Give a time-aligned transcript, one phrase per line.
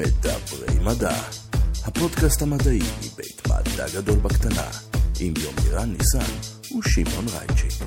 [0.00, 1.14] מדברי מדע,
[1.84, 4.66] הפודקאסט המדעי מבית מדע גדול בקטנה,
[5.20, 6.32] עם יומירן ניסן
[6.78, 7.84] ושמעון רייצ'י.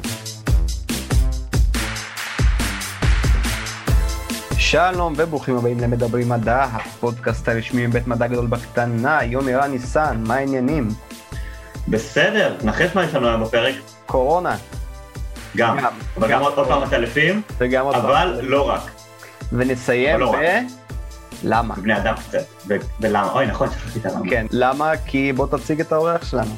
[4.57, 10.89] שלום וברוכים הבאים למדברים מדע, הפודקאסט הרשמי מבית מדע גדול בקטנה, יומירן ניסן, מה העניינים?
[11.87, 13.75] בסדר, נחש מה יש לנו היום בפרק?
[14.05, 14.55] קורונה.
[15.57, 18.81] גם, גם, אבל גם גם עוד פעם עטלפים, וגם עוד אבל לא רק,
[19.51, 20.82] ונסיים לא ב...
[21.43, 21.75] למה?
[21.75, 22.67] בני אדם קצת,
[22.99, 24.29] ולמה, אוי נכון, שכחתי את הלמה.
[24.29, 24.91] כן, למה?
[25.05, 26.55] כי בוא תציג את האורח שלנו.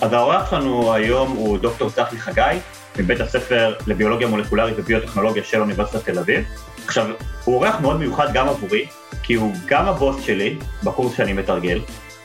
[0.00, 2.58] אז האורח שלנו היום הוא דוקטור צחי חגי,
[2.98, 6.44] מבית הספר לביולוגיה מולקולרית וביוטכנולוגיה של אוניברסיטת תל אביב.
[6.86, 7.06] עכשיו,
[7.44, 8.86] הוא אורח מאוד מיוחד גם עבורי,
[9.22, 11.80] כי הוא גם הבוס שלי בקורס שאני מתרגל,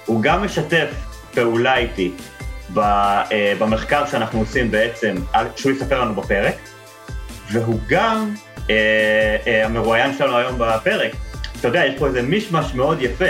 [0.06, 0.90] הוא גם משתף
[1.34, 2.12] פעולה איתי
[2.78, 5.16] אה, במחקר שאנחנו עושים בעצם,
[5.56, 6.56] שהוא יספר לנו בפרק,
[7.52, 8.34] והוא גם
[8.70, 11.12] אה, אה, המרואיין שלנו היום בפרק.
[11.60, 13.26] אתה יודע, יש פה איזה מישמש מאוד יפה,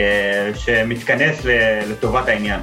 [0.00, 2.60] אה, שמתכנס ל- לטובת העניין.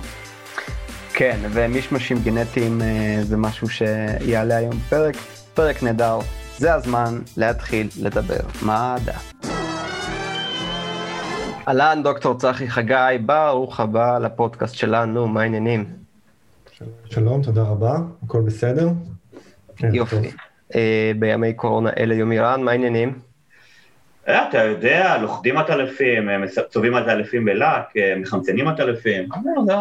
[1.13, 2.88] כן, ומישמשים גנטיים אה,
[3.21, 5.16] זה משהו שיעלה היום בפרק.
[5.53, 6.19] פרק נהדר.
[6.57, 9.17] זה הזמן להתחיל לדבר מדע.
[11.67, 12.93] אהלן, דוקטור צחי חגי,
[13.25, 15.85] ברוך הבא לפודקאסט שלנו, מה העניינים?
[17.05, 18.89] שלום, תודה רבה, הכל בסדר?
[19.83, 20.16] ערב יופי.
[20.75, 23.19] אה, בימי קורונה אלה יומירן, מה העניינים?
[24.27, 29.29] אה, אתה יודע, לוכדים עטלפים, אה, מס- צובעים עטלפים בלק, אה, מחמצנים עטלפים.
[29.33, 29.73] אה, זה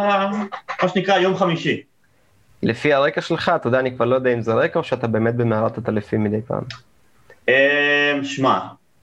[0.83, 1.83] מה שנקרא יום חמישי.
[2.63, 5.35] לפי הרקע שלך, אתה יודע, אני כבר לא יודע אם זה רקע או שאתה באמת
[5.35, 6.63] במערת הטלפים מדי פעם.
[7.49, 8.59] אה, שמע,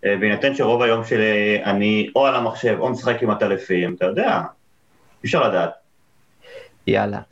[0.05, 4.37] אה, בהינתן שרוב היום שלי אני או על המחשב או משחק עם עטלפים, אתה יודע,
[4.37, 4.41] אי
[5.25, 5.71] אפשר לדעת.
[6.87, 7.19] יאללה.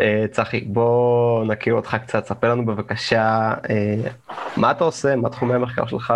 [0.00, 4.10] אה, אה, צחי, בוא נכיר אותך קצת, ספר לנו בבקשה אה,
[4.56, 6.14] מה אתה עושה, מה תחומי המחקר שלך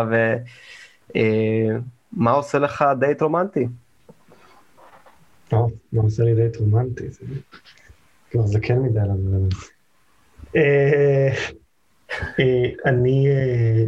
[1.15, 3.67] ומה עושה לך דייט רומנטי.
[5.49, 7.09] טוב, מה עושה לי דייט רומנטי?
[7.11, 7.27] זה
[8.31, 8.99] כבר זקן מדי.
[10.57, 11.29] אה,
[12.41, 13.85] אה, אני אה,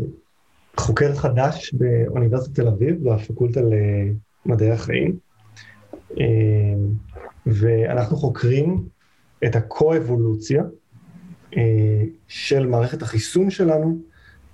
[0.76, 3.60] חוקר חדש באוניברסיטת תל אביב, בפקולטה
[4.46, 5.16] למדעי החיים,
[6.20, 6.24] אה,
[7.46, 8.95] ואנחנו חוקרים
[9.44, 10.62] את הקו-אבולוציה
[11.56, 13.98] אה, של מערכת החיסון שלנו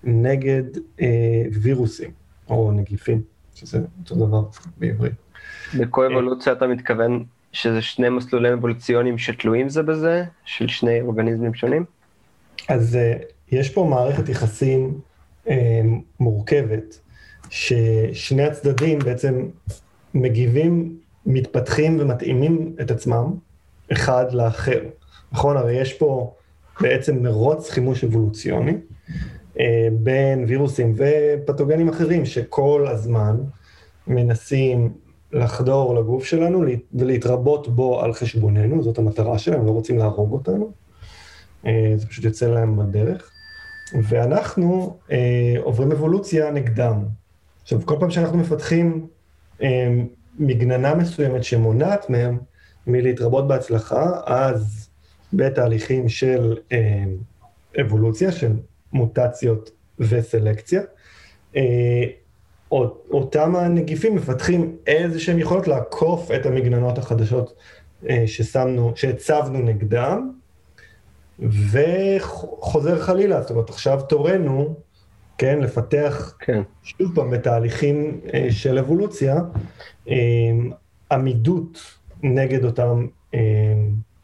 [0.04, 0.62] נגד
[1.00, 2.10] אה, וירוסים
[2.48, 3.22] או נגיפים,
[3.54, 4.44] שזה אותו דבר
[4.78, 5.12] בעברית.
[5.78, 11.84] בקו-אבולוציה אתה מתכוון שזה שני מסלולים אבולוציוניים שתלויים זה בזה, של שני אורגניזמים שונים?
[12.69, 15.00] אז uh, יש פה מערכת יחסים
[16.20, 17.00] מורכבת,
[17.50, 19.49] ששני הצדדים בעצם
[20.14, 23.32] מגיבים, מתפתחים ומתאימים את עצמם
[23.92, 24.80] אחד לאחר.
[25.32, 25.56] נכון?
[25.56, 26.34] הרי יש פה
[26.80, 28.72] בעצם מרוץ חימוש אבולוציוני
[29.54, 29.58] uh,
[29.92, 33.36] בין וירוסים ופתוגנים אחרים שכל הזמן
[34.06, 34.92] מנסים
[35.32, 36.64] לחדור לגוף שלנו
[36.94, 40.72] ולהתרבות בו על חשבוננו, זאת המטרה שלהם, לא רוצים להרוג אותנו.
[41.66, 43.31] אה, זה פשוט יוצא להם בדרך.
[44.02, 47.04] ואנחנו אה, עוברים אבולוציה נגדם.
[47.62, 49.06] עכשיו, כל פעם שאנחנו מפתחים
[49.62, 49.92] אה,
[50.38, 52.38] מגננה מסוימת שמונעת מהם
[52.87, 54.88] מלהתרבות בהצלחה, אז
[55.32, 57.04] בתהליכים של אה,
[57.81, 58.53] אבולוציה, של
[58.93, 60.82] מוטציות וסלקציה,
[61.56, 62.04] אה,
[62.72, 67.54] אות- אותם הנגיפים מפתחים איזה שהם יכולות לעקוף את המגננות החדשות
[68.09, 70.32] אה, ששמנו, שהצבנו נגדם,
[71.41, 74.75] וחוזר חלילה, זאת אומרת, עכשיו תורנו,
[75.38, 76.62] כן, לפתח כן.
[76.82, 79.37] שוב פעם בתהליכים אה, של אבולוציה,
[80.09, 80.14] אה,
[81.12, 81.78] עמידות
[82.22, 83.40] נגד אותם אה,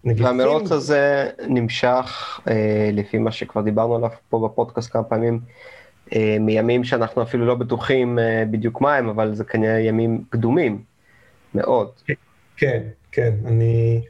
[0.04, 0.26] נגיפים.
[0.38, 5.40] והמרוץ הזה נמשך, אה, לפי מה שכבר דיברנו עליו פה בפודקאסט כמה פעמים,
[6.14, 8.18] אה, מימים שאנחנו אפילו לא בטוחים
[8.50, 10.82] בדיוק מה הם, אבל זה כנראה ימים קדומים
[11.54, 11.88] מאוד.
[12.56, 12.82] כן,
[13.12, 14.00] כן, אני...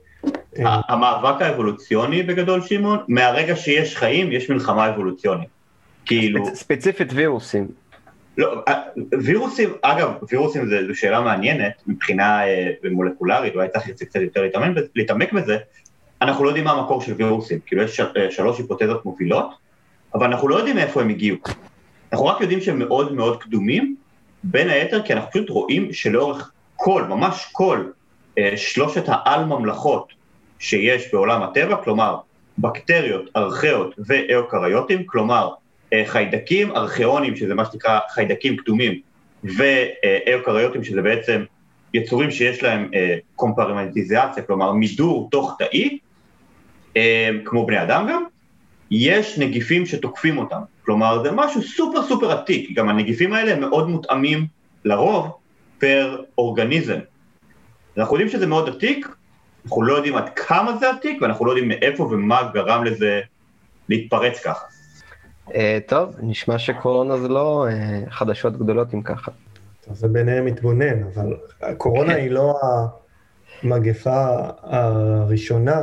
[0.59, 5.49] אה, המאבק האבולוציוני בגדול, שמעון, מהרגע שיש חיים, יש מלחמה אבולוציונית.
[6.07, 7.69] כאילו, ספצ- ספציפית וירוסים.
[8.39, 8.75] לא, אה,
[9.23, 14.43] וירוסים, אגב, וירוסים זה- זו שאלה מעניינת מבחינה אה, מולקולרית, אולי צריך קצת יותר
[14.95, 15.57] להתעמק בזה,
[16.23, 19.51] אנחנו לא יודעים מה המקור של וירוסים, כאילו יש אה, שלוש היפותזות מובילות,
[20.15, 21.37] אבל אנחנו לא יודעים מאיפה הם הגיעו.
[22.13, 23.97] אנחנו רק יודעים שהם מאוד מאוד קדומים,
[24.45, 27.85] בין היתר כי אנחנו פשוט רואים שלאורך כל, ממש כל,
[28.39, 30.13] אה, שלושת העל ממלכות
[30.59, 32.17] שיש בעולם הטבע, כלומר
[32.59, 35.51] בקטריות, ארכאות ואיוקריוטים, כלומר
[36.05, 39.01] חיידקים, ארכיונים, שזה מה שנקרא חיידקים קדומים,
[39.45, 41.45] ואיוקריוטים, שזה בעצם
[41.95, 45.99] יצורים שיש להם אה, קומפרמנטיזציה, כלומר מידור תוך תאי,
[46.97, 48.25] אה, כמו בני אדם גם,
[48.91, 50.61] יש נגיפים שתוקפים אותם.
[50.85, 54.47] כלומר, זה משהו סופר סופר עתיק, גם הנגיפים האלה הם מאוד מותאמים
[54.85, 55.31] לרוב
[55.79, 56.99] פר אורגניזם.
[57.97, 59.09] אנחנו יודעים שזה מאוד עתיק,
[59.65, 63.21] אנחנו לא יודעים עד כמה זה עתיק, ואנחנו לא יודעים מאיפה ומה גרם לזה
[63.89, 64.65] להתפרץ ככה.
[65.49, 65.53] Uh,
[65.87, 69.31] טוב, נשמע שקורונה זה לא uh, חדשות גדולות אם ככה.
[69.93, 72.21] זה ביניהם מתבונן, אבל הקורונה כן.
[72.21, 72.61] היא לא
[73.63, 75.83] המגפה הראשונה,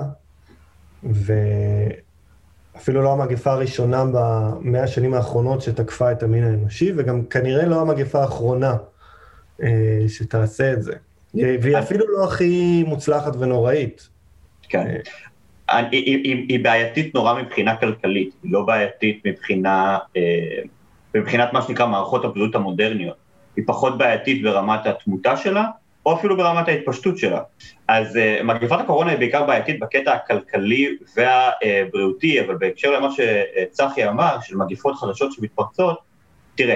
[1.03, 8.21] ואפילו לא המגפה הראשונה במאה השנים האחרונות שתקפה את המין האנושי, וגם כנראה לא המגפה
[8.21, 8.75] האחרונה
[9.63, 10.93] אה, שתעשה את זה.
[11.33, 14.09] והיא אפילו לא הכי מוצלחת ונוראית.
[14.69, 14.97] כן.
[15.69, 20.61] אה, היא, היא, היא בעייתית נורא מבחינה כלכלית, היא לא בעייתית מבחינה, אה,
[21.15, 23.15] מבחינת מה שנקרא מערכות הבריאות המודרניות.
[23.55, 25.65] היא פחות בעייתית ברמת התמותה שלה,
[26.05, 27.41] או אפילו ברמת ההתפשטות שלה.
[27.87, 34.37] אז uh, מגפת הקורונה היא בעיקר בעייתית בקטע הכלכלי והבריאותי, אבל בהקשר למה שצחי אמר,
[34.41, 35.99] של מגפות חדשות שמתפרצות,
[36.55, 36.75] תראה,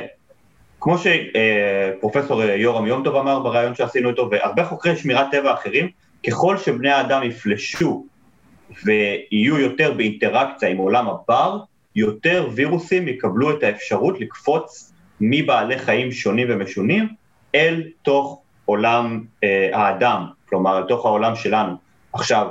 [0.80, 5.89] כמו שפרופסור אה, יורם יום טוב אמר בריאיון שעשינו איתו, והרבה חוקרי שמירת טבע אחרים,
[6.27, 8.06] ככל שבני האדם יפלשו
[8.86, 11.60] ויהיו יותר באינטראקציה עם עולם הבר,
[11.95, 17.07] יותר וירוסים יקבלו את האפשרות לקפוץ מבעלי חיים שונים ומשונים
[17.56, 21.75] אל תוך עולם אה, האדם, כלומר אל תוך העולם שלנו.
[22.13, 22.48] עכשיו,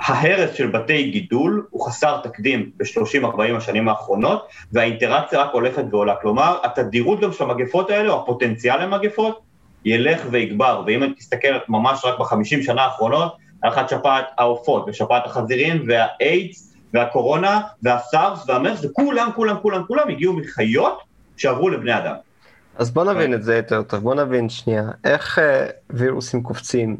[0.00, 6.14] ההרס של בתי גידול הוא חסר תקדים ב-30-40 השנים האחרונות, והאינטראקציה רק הולכת ועולה.
[6.16, 9.40] כלומר, התדירות גם של המגפות האלה, או הפוטנציאל למגפות,
[9.84, 10.82] ילך ויגבר.
[10.86, 18.48] ואם תסתכל ממש רק בחמישים שנה האחרונות, הלכת שפעת העופות, ושפעת החזירים, והאיידס, והקורונה, והסארס,
[18.48, 20.98] והמרס, וכולם, כולם, כולם, כולם הגיעו מחיות
[21.36, 22.14] שעברו לבני אדם.
[22.76, 25.42] אז בוא נבין את זה יותר טוב, בוא נבין שנייה, איך uh,
[25.90, 26.96] וירוסים קופצים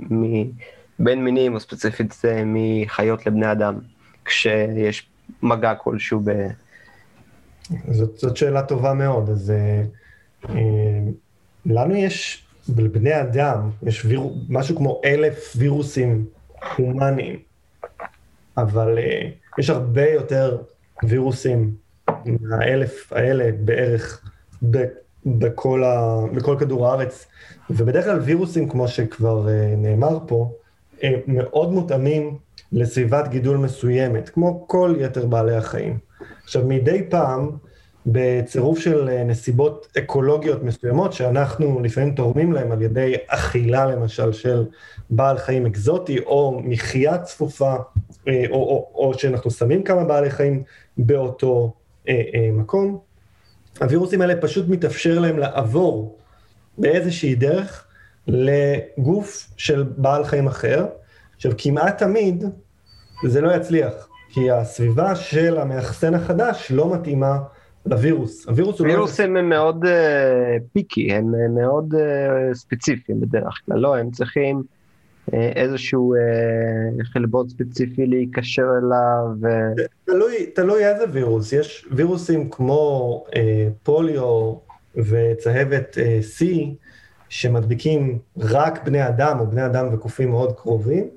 [0.98, 3.78] מבין מינים, או ספציפית זה מחיות לבני אדם,
[4.24, 5.06] כשיש
[5.42, 6.30] מגע כלשהו ב...
[7.90, 9.52] זאת, זאת שאלה טובה מאוד, אז
[10.48, 10.52] uh,
[11.66, 12.44] לנו יש,
[12.76, 16.24] לבני אדם, יש ויר, משהו כמו אלף וירוסים
[16.76, 17.38] הומניים,
[18.56, 20.58] אבל uh, יש הרבה יותר
[21.04, 21.74] וירוסים
[22.26, 24.30] מהאלף האלה בערך
[25.26, 27.26] בכל, ה, בכל כדור הארץ,
[27.70, 30.52] ובדרך כלל וירוסים, כמו שכבר uh, נאמר פה,
[31.02, 32.38] הם מאוד מותאמים
[32.72, 35.98] לסביבת גידול מסוימת, כמו כל יתר בעלי החיים.
[36.44, 37.50] עכשיו, מדי פעם,
[38.06, 44.66] בצירוף של uh, נסיבות אקולוגיות מסוימות, שאנחנו לפעמים תורמים להם על ידי אכילה, למשל, של
[45.10, 50.62] בעל חיים אקזוטי, או מחיה צפופה, uh, או, או, או שאנחנו שמים כמה בעלי חיים
[50.96, 51.72] באותו
[52.04, 52.12] uh, uh,
[52.52, 52.98] מקום,
[53.80, 56.18] הווירוסים האלה פשוט מתאפשר להם לעבור
[56.78, 57.86] באיזושהי דרך
[58.26, 60.86] לגוף של בעל חיים אחר.
[61.36, 62.44] עכשיו, כמעט תמיד
[63.26, 67.38] זה לא יצליח, כי הסביבה של המאחסן החדש לא מתאימה
[67.86, 68.46] לווירוס.
[68.46, 68.92] הווירוס הוא לא...
[68.92, 69.88] וירוסים הם מאוד uh,
[70.72, 74.62] פיקי, הם מאוד uh, ספציפיים בדרך כלל, לא, הם צריכים
[75.34, 79.50] אה, איזשהו אה, חלבון ספציפי להיקשר אליו.
[80.04, 84.54] תלוי, תלוי איזה וירוס, יש וירוסים כמו אה, פוליו
[84.96, 86.44] וצהבת אה, C,
[87.28, 91.08] שמדביקים רק בני אדם או בני אדם וקופים מאוד קרובים,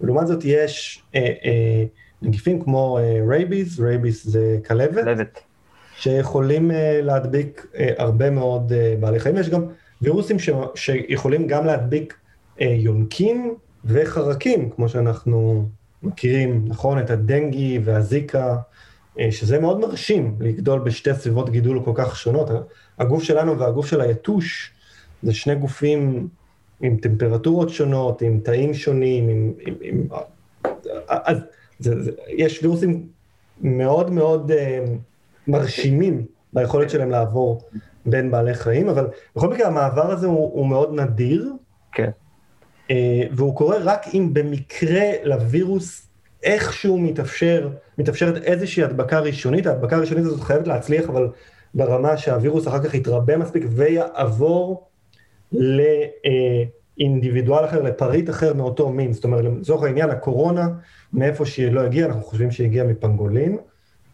[0.00, 1.84] ולעומת זאת יש אה, אה,
[2.22, 5.40] נגיפים כמו אה, rabies, rabies זה כלבת, כלבת.
[5.98, 9.64] שיכולים אה, להדביק אה, הרבה מאוד אה, בעלי חיים, יש גם
[10.02, 12.14] וירוסים ש, שיכולים גם להדביק
[12.60, 15.68] יונקים וחרקים, כמו שאנחנו
[16.02, 16.98] מכירים, נכון?
[16.98, 18.56] את הדנגי והזיקה,
[19.30, 22.50] שזה מאוד מרשים לגדול בשתי סביבות גידול כל כך שונות.
[22.98, 24.72] הגוף שלנו והגוף של היתוש
[25.22, 26.28] זה שני גופים
[26.80, 29.52] עם טמפרטורות שונות, עם תאים שונים, עם...
[29.66, 30.06] עם, עם
[31.08, 31.38] אז
[31.78, 33.06] זה, זה, יש וירוסים
[33.60, 34.52] מאוד מאוד
[35.48, 37.60] מרשימים ביכולת שלהם לעבור
[38.06, 41.52] בין בעלי חיים, אבל בכל מקרה המעבר הזה הוא, הוא מאוד נדיר.
[41.92, 42.10] כן.
[42.90, 46.08] אה, והוא קורה רק אם במקרה לווירוס
[46.42, 51.28] איכשהו מתאפשר, מתאפשרת איזושהי הדבקה ראשונית, ההדבקה הראשונית הזאת חייבת להצליח, אבל
[51.74, 54.88] ברמה שהווירוס אחר כך יתרבה מספיק ויעבור
[56.98, 59.12] לאינדיבידואל אחר, לפריט אחר מאותו מין.
[59.12, 60.68] זאת אומרת, לצורך העניין, הקורונה,
[61.12, 63.58] מאיפה שהיא לא הגיעה, אנחנו חושבים שהיא הגיעה מפנגולין.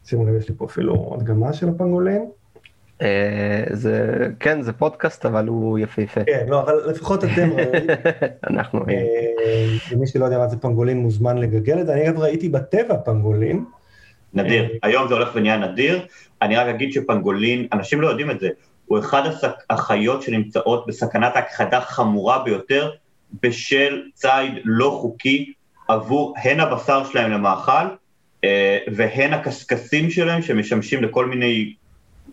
[0.04, 2.25] שימו לב, יש לי פה אפילו הדגמה של הפנגולין.
[3.02, 6.25] אה, זה, כן, זה פודקאסט, אבל הוא יפהפה.
[6.25, 7.87] כן, לא, אבל לפחות אתם רואים.
[8.50, 8.99] אנחנו רואים.
[8.99, 11.92] אה, מי שלא יודע מה זה פנגולין מוזמן לגגל את זה.
[11.92, 13.64] אני אגב ראיתי בטבע פנגולין.
[14.34, 16.06] נדיר, אה, היום זה הולך ונהיה נדיר.
[16.42, 18.49] אני רק אגיד שפנגולין, אנשים לא יודעים את זה,
[18.87, 19.23] הוא אחד
[19.70, 22.90] החיות שנמצאות בסכנת הכחדה חמורה ביותר
[23.42, 25.52] בשל ציד לא חוקי
[25.88, 27.87] עבור הן הבשר שלהם למאכל
[28.95, 31.75] והן הקשקשים שלהם שמשמשים לכל מיני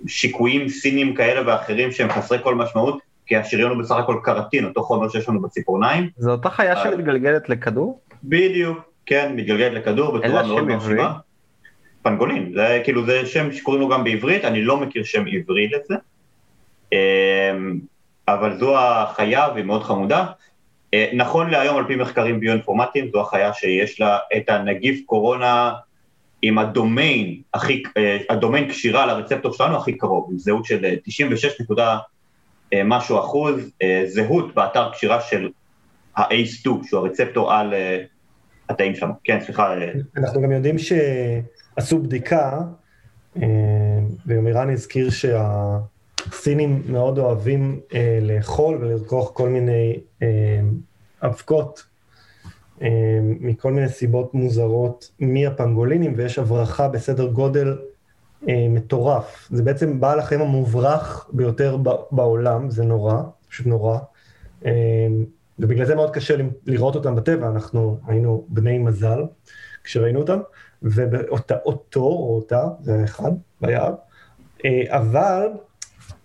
[0.08, 4.84] שיקויים סינים כאלה ואחרים שהם חסרי כל משמעות, כי השריון הוא בסך הכל קרטין, אותו
[4.84, 6.10] חומר שיש לנו בציפורניים.
[6.18, 6.84] זו אותה חיה אה.
[6.84, 8.00] שמתגלגלת לכדור?
[8.24, 11.13] בדיוק, כן, מתגלגלת לכדור בצורה מאוד מרשימה.
[12.01, 15.96] פנגולין, זה כאילו זה שם שקוראים לו גם בעברית, אני לא מכיר שם עברי לזה.
[16.94, 17.80] אמ,
[18.27, 20.25] אבל זו החיה והיא מאוד חמודה.
[20.94, 25.74] אה, נכון להיום על פי מחקרים ביואינפורמטיים זו החיה שיש לה את הנגיף קורונה
[26.41, 31.62] עם הדומיין הכי, אה, הדומיין קשירה לרצפטור שלנו הכי קרוב, עם זהות של אה, 96
[31.62, 31.98] נקודה
[32.74, 35.50] אה, משהו אחוז, אה, זהות באתר קשירה של
[36.17, 38.03] ה-ACE2 שהוא הרצפטור על אה,
[38.69, 39.13] התאים שלנו.
[39.24, 39.74] כן, סליחה.
[39.74, 42.60] אה, אנחנו גם יודעים שעשו בדיקה,
[43.41, 43.48] אה,
[44.25, 50.27] ומירן הזכיר שהסינים מאוד אוהבים אה, לאכול ולרכוך כל מיני אה,
[51.24, 51.90] אבקות אה,
[53.39, 57.77] מכל מיני סיבות מוזרות מהפנגולינים, ויש הברחה בסדר גודל
[58.50, 59.47] אה, מטורף.
[59.51, 61.77] זה בעצם בעל החיים המוברח ביותר
[62.11, 63.97] בעולם, זה נורא, פשוט נורא.
[64.65, 64.71] אה,
[65.59, 66.35] ובגלל זה מאוד קשה
[66.65, 69.23] לראות אותם בטבע, אנחנו היינו בני מזל
[69.83, 70.39] כשראינו אותם,
[70.81, 73.93] ואותו או אותה, זה אחד ביער,
[74.65, 75.47] אה, אבל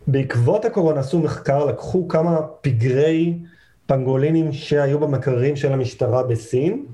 [0.07, 3.39] בעקבות הקורונה עשו מחקר, לקחו כמה פגרי
[3.87, 6.87] פנגולינים שהיו במקררים של המשטרה בסין,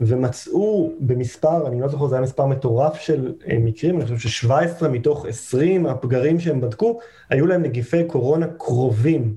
[0.00, 4.88] ומצאו במספר, אני לא זוכר, זה היה מספר מטורף של אה, מקרים, אני חושב ש-17
[4.88, 6.98] מתוך 20 הפגרים שהם בדקו,
[7.30, 9.34] היו להם נגיפי קורונה קרובים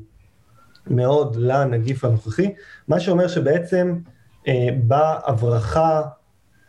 [0.88, 2.54] מאוד לנגיף הנוכחי,
[2.88, 3.98] מה שאומר שבעצם
[4.48, 6.02] אה, בהברחה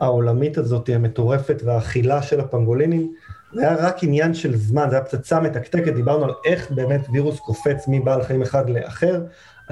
[0.01, 3.13] העולמית הזאת, המטורפת והאכילה של הפנגולינים,
[3.55, 7.41] זה היה רק עניין של זמן, זה היה פצצה מתקתקת, דיברנו על איך באמת וירוס
[7.41, 9.21] קופץ מבעל חיים אחד לאחר,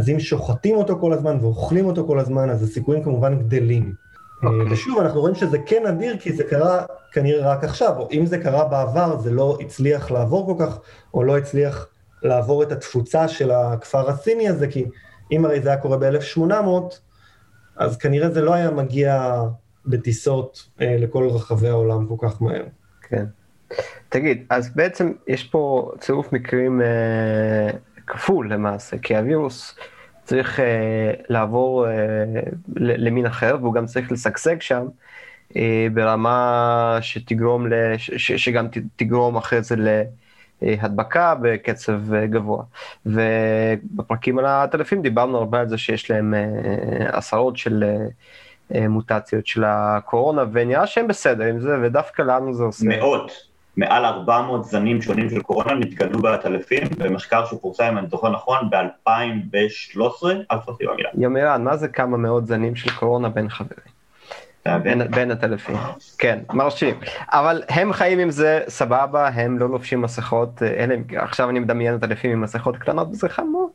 [0.01, 3.95] אז אם שוחטים אותו כל הזמן ואוכלים אותו כל הזמן, אז הסיכויים כמובן גדלים.
[4.43, 4.61] אוקיי.
[4.61, 8.27] אה, ושוב, אנחנו רואים שזה כן אדיר, כי זה קרה כנראה רק עכשיו, או אם
[8.27, 10.79] זה קרה בעבר, זה לא הצליח לעבור כל כך,
[11.15, 11.89] או לא הצליח
[12.23, 14.85] לעבור את התפוצה של הכפר הסיני הזה, כי
[15.33, 16.43] אם הרי זה היה קורה ב-1800,
[17.77, 19.43] אז כנראה זה לא היה מגיע
[19.87, 22.65] בטיסות אה, לכל רחבי העולם כל כך מהר.
[23.09, 23.25] כן.
[24.09, 27.71] תגיד, אז בעצם יש פה צירוף מקרים אה,
[28.11, 29.75] כפול למעשה, כי הווירוס
[30.25, 31.87] צריך אה, לעבור
[32.77, 34.87] ל- למין אחר, והוא גם צריך לשגשג שם
[35.57, 39.77] אה, ברמה שתגרום, לש, ש, שגם תגרום אחרי זה
[40.63, 42.63] להדבקה בקצב גבוה.
[43.07, 46.35] ובפרקים על הטלפים דיברנו הרבה על זה שיש להם
[47.13, 47.85] עשרות של...
[48.89, 52.85] מוטציות של הקורונה, ונראה שהם בסדר עם זה, ודווקא לנו זה עושה...
[52.89, 58.71] מאות, מעל 400 זנים שונים של קורונה נתגלו בעטלפים, במחקר שפורסם, אם אני זוכר נכון,
[58.71, 61.09] ב-2013, אל תפרטי במילה.
[61.19, 64.01] יומירן, מה זה כמה מאות זנים של קורונה בין חברים?
[64.83, 65.77] בין, בין הטלפים.
[66.19, 66.97] כן, מרשים.
[67.33, 71.95] אבל הם חיים עם זה סבבה, הם לא לובשים מסכות, אה, אלה, עכשיו אני מדמיין
[71.95, 73.71] את הטלפים עם מסכות קטנות, וזה חמור.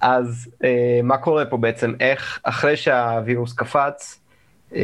[0.00, 1.94] אז אה, מה קורה פה בעצם?
[2.00, 4.20] איך, אחרי שהווירוס קפץ,
[4.74, 4.80] אה,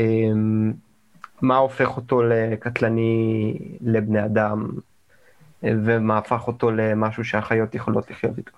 [1.42, 4.70] מה הופך אותו לקטלני לבני אדם,
[5.62, 8.52] ומה הפך אותו למשהו שהחיות יכולות לחיות איתו?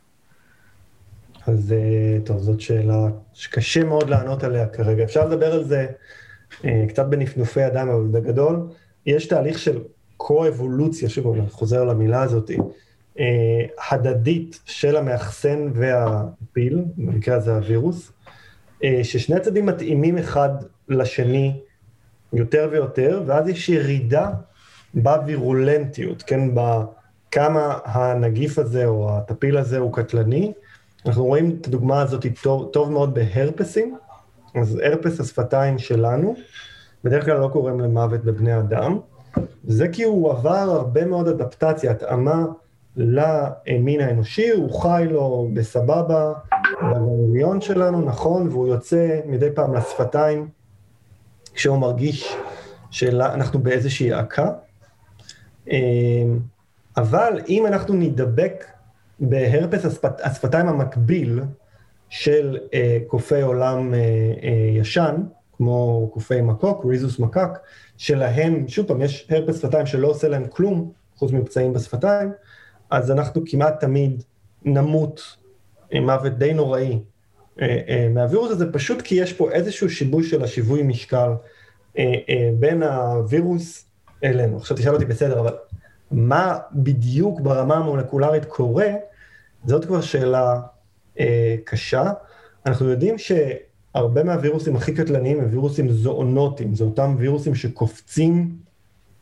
[1.47, 5.05] אז אה, טוב, זאת שאלה שקשה מאוד לענות עליה כרגע.
[5.05, 5.87] אפשר לדבר על זה
[6.65, 8.69] אה, קצת בנפנופי ידיים, אבל בגדול,
[9.07, 9.79] יש תהליך של
[10.17, 12.51] קו-אבולוציה, שוב, אני חוזר למילה הזאת,
[13.19, 13.27] אה,
[13.91, 18.13] הדדית של המאחסן והפיל, במקרה הזה הווירוס,
[19.03, 20.49] ששני הצדדים מתאימים אחד
[20.89, 21.61] לשני
[22.33, 24.31] יותר ויותר, ואז יש ירידה
[24.95, 30.53] בווירולנטיות, כן, בכמה הנגיף הזה או הטפיל הזה הוא קטלני.
[31.07, 33.97] אנחנו רואים את הדוגמה הזאת טוב, טוב מאוד בהרפסים,
[34.55, 36.35] אז הרפס השפתיים שלנו,
[37.05, 38.99] בדרך כלל לא גורם למוות בבני אדם,
[39.65, 42.45] זה כי הוא עבר הרבה מאוד אדפטציה, התאמה
[42.97, 46.33] למין האנושי, הוא חי לו בסבבה,
[46.83, 50.49] בגוריון שלנו, נכון, והוא יוצא מדי פעם לשפתיים
[51.54, 52.37] כשהוא מרגיש
[52.90, 54.50] שאנחנו באיזושהי עקה.
[56.97, 58.64] אבל אם אנחנו נידבק
[59.21, 61.40] בהרפס השפת, השפתיים המקביל
[62.09, 63.99] של אה, קופי עולם אה,
[64.42, 65.16] אה, ישן,
[65.57, 67.59] כמו קופי מקוק, ריזוס מקק,
[67.97, 72.33] שלהם, שוב פעם, יש הרפס שפתיים שלא עושה להם כלום, חוץ מפצעים בשפתיים,
[72.90, 74.23] אז אנחנו כמעט תמיד
[74.64, 75.37] נמות
[75.95, 76.99] מוות די נוראי אה, אה,
[78.11, 81.31] מהווירוס הזה, פשוט כי יש פה איזשהו שיבוש של השיווי משקל
[81.99, 83.85] אה, אה, בין הווירוס
[84.25, 84.57] אלינו.
[84.57, 85.55] עכשיו תשאל אותי, בסדר, אבל
[86.11, 88.88] מה בדיוק ברמה המולקולרית קורה,
[89.64, 90.61] זאת כבר שאלה
[91.21, 92.12] אה, קשה.
[92.67, 98.57] אנחנו יודעים שהרבה מהווירוסים הכי קטלניים הם וירוסים זואונוטיים, זה אותם וירוסים שקופצים,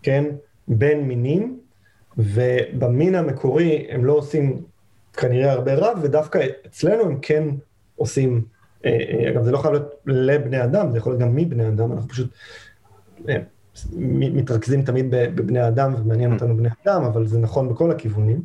[0.02, 0.24] כן,
[0.68, 1.60] בין מינים,
[2.18, 4.62] ובמין המקורי הם לא עושים
[5.12, 7.44] כנראה הרבה רע, ודווקא אצלנו הם כן
[7.98, 8.42] עושים,
[8.84, 11.92] אה, אה, אגב זה לא חייב להיות לבני אדם, זה יכול להיות גם מבני אדם,
[11.92, 12.30] אנחנו פשוט
[13.28, 13.36] אה,
[13.96, 18.42] מתרכזים תמיד בבני אדם ומעניין אותנו בני אדם, אבל זה נכון בכל הכיוונים.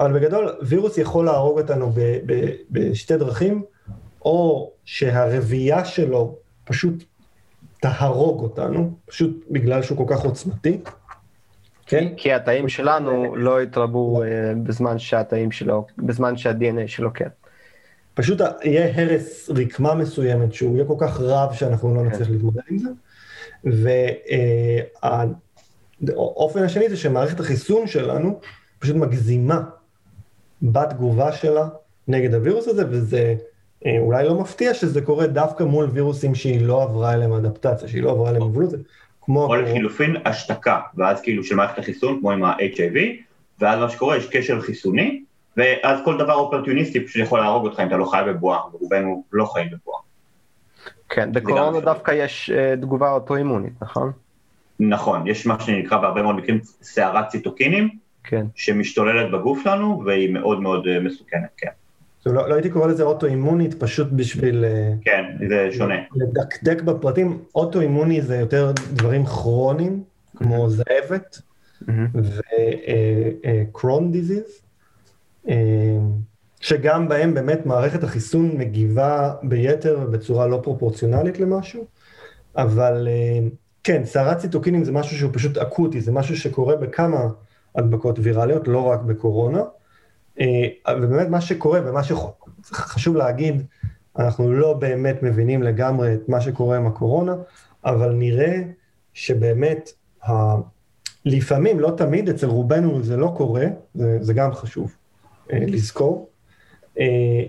[0.00, 1.92] אבל בגדול וירוס יכול להרוג אותנו
[2.70, 3.62] בשתי דרכים,
[4.24, 7.04] או שהרבייה שלו פשוט
[7.80, 10.80] תהרוג אותנו, פשוט בגלל שהוא כל כך עוצמתי.
[11.86, 12.14] כן?
[12.16, 14.22] כי התאים שלנו לא התרבו
[14.62, 17.28] בזמן שהתאים שלו, בזמן שה-DNA שלו כן.
[18.14, 22.06] פשוט יהיה הרס רקמה מסוימת שהוא יהיה כל כך רב שאנחנו לא כן.
[22.06, 22.88] נצליח להתמודד עם זה.
[26.12, 28.40] והאופן uh, השני זה שמערכת החיסון שלנו
[28.78, 29.62] פשוט מגזימה
[30.62, 31.68] בתגובה שלה
[32.08, 33.34] נגד הווירוס הזה, וזה
[33.86, 38.02] אה, אולי לא מפתיע שזה קורה דווקא מול וירוסים שהיא לא עברה אליהם אדפטציה, שהיא
[38.02, 38.78] לא עברה אליהם אבולוציה.
[39.22, 39.46] כמו...
[39.46, 42.98] או לחילופין השתקה, ואז כאילו של מערכת החיסון, כמו עם ה-HIV,
[43.60, 45.23] ואז מה שקורה, יש קשר חיסוני,
[45.56, 49.44] ואז כל דבר אופרטיוניסטי פשוט יכול להרוג אותך אם אתה לא חי בבועה, ורובנו לא
[49.44, 50.00] חיים בבועה.
[51.08, 54.12] כן, בקורונה דווקא יש uh, תגובה אוטואימונית, נכון?
[54.80, 57.88] נכון, יש מה שנקרא בהרבה מאוד מקרים סערת ציטוקינים,
[58.24, 58.46] כן.
[58.54, 61.70] שמשתוללת בגוף שלנו, והיא מאוד מאוד uh, מסוכנת, כן.
[62.26, 64.64] לא, לא הייתי קורא לזה אוטואימונית, פשוט בשביל...
[64.64, 65.94] אה, כן, זה שונה.
[66.16, 70.02] לדקדק בפרטים, אוטואימוני זה יותר דברים כרוניים,
[70.36, 71.42] כמו זאבת,
[73.44, 74.63] וקרון דיזיז, אה, אה,
[76.60, 81.84] שגם בהם באמת מערכת החיסון מגיבה ביתר ובצורה לא פרופורציונלית למשהו,
[82.56, 83.08] אבל
[83.84, 87.26] כן, סערת ציטוקינים זה משהו שהוא פשוט אקוטי, זה משהו שקורה בכמה
[87.74, 89.62] הדבקות ויראליות, לא רק בקורונה.
[90.40, 92.00] אה, ובאמת מה שקורה ומה
[92.62, 93.62] שחשוב להגיד,
[94.18, 97.34] אנחנו לא באמת מבינים לגמרי את מה שקורה עם הקורונה,
[97.84, 98.62] אבל נראה
[99.12, 99.92] שבאמת,
[100.28, 100.32] ה...
[101.24, 104.96] לפעמים, לא תמיד, אצל רובנו זה לא קורה, זה, זה גם חשוב
[105.50, 106.30] לזכור.
[107.00, 107.42] אה,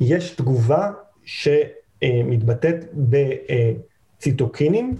[0.00, 0.90] יש תגובה
[1.24, 2.84] שמתבטאת
[4.18, 4.96] בציטוקינים,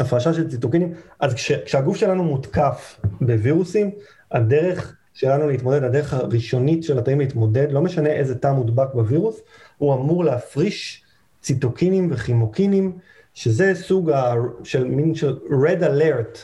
[0.00, 3.90] הפרשה של ציטוקינים, אז כש, כשהגוף שלנו מותקף בווירוסים,
[4.32, 9.40] הדרך שלנו להתמודד, הדרך הראשונית של התאים להתמודד, לא משנה איזה תא מודבק בווירוס,
[9.78, 11.02] הוא אמור להפריש
[11.40, 12.98] ציטוקינים וכימוקינים,
[13.34, 16.38] שזה סוג ה, של מין של red alert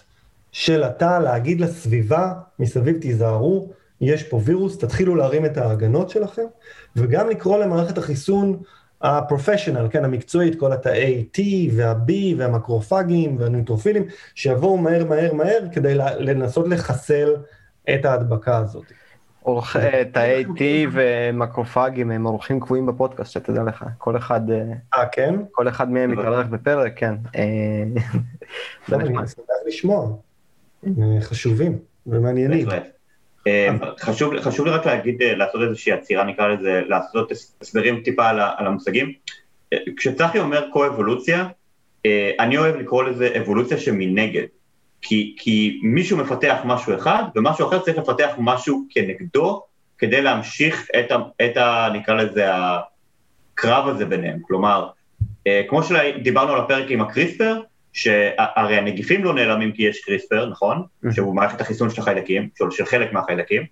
[0.52, 6.44] של התא, להגיד לסביבה, מסביב תיזהרו, יש פה וירוס, תתחילו להרים את ההגנות שלכם,
[6.96, 8.62] וגם לקרוא למערכת החיסון
[9.02, 11.40] הפרופשיונל, כן, המקצועית, כל התאי T
[11.76, 17.36] וה-B והמקרופגים והניוטרופילים, שיבואו מהר מהר מהר כדי לנסות לחסל
[17.94, 18.84] את ההדבקה הזאת.
[19.76, 20.60] אה, תאי T
[20.92, 24.62] ומקרופגים הם אורחים קבועים בפודקאסט, שתדע לך, כל אחד, אה,
[24.94, 25.34] אה כן?
[25.52, 27.14] כל אחד מהם מתארח בפרק, כן.
[27.36, 27.84] אה,
[28.92, 30.16] אני שמח לשמוע,
[31.20, 32.68] חשובים ומעניינים.
[34.40, 39.12] חשוב לי רק להגיד, לעשות איזושהי עצירה, נקרא לזה, לעשות הסברים טיפה על המושגים.
[39.96, 41.48] כשצחי אומר קו-אבולוציה,
[42.40, 44.46] אני אוהב לקרוא לזה אבולוציה שמנגד.
[45.02, 49.62] כי, כי מישהו מפתח משהו אחד, ומשהו אחר צריך לפתח משהו כנגדו,
[49.98, 51.16] כדי להמשיך את ה...
[51.44, 54.38] את ה נקרא לזה, הקרב הזה ביניהם.
[54.42, 54.88] כלומר,
[55.46, 57.61] אה, כמו שדיברנו על הפרק עם הקריספר,
[57.92, 60.83] שהרי הנגיפים לא נעלמים כי יש קריספר, נכון?
[61.11, 63.62] שהוא מערכת החיסון של החיידקים, של, חלק מהחיידקים,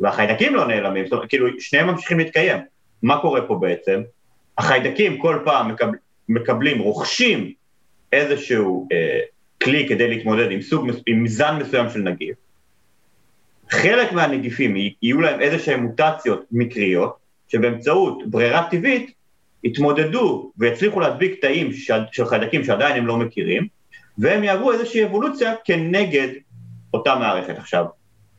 [0.00, 2.58] והחיידקים לא נעלמים, זאת אומרת, כאילו, שניהם ממשיכים להתקיים.
[3.02, 4.02] מה קורה פה בעצם?
[4.58, 7.52] החיידקים כל פעם מקבל, מקבלים, רוכשים
[8.12, 9.20] איזשהו אה,
[9.62, 12.36] כלי כדי להתמודד עם סוג, עם מזן מסוים של נגיף.
[13.70, 17.16] חלק מהנגיפים יהיו להם איזה שהם מוטציות מקריות,
[17.48, 19.12] שבאמצעות ברירה טבעית
[19.64, 21.72] יתמודדו ויצליחו להדביק תאים
[22.12, 23.66] של חיידקים שעדיין הם לא מכירים,
[24.18, 26.28] והם יעברו איזושהי אבולוציה כנגד
[26.94, 27.58] אותה מערכת.
[27.58, 27.84] עכשיו,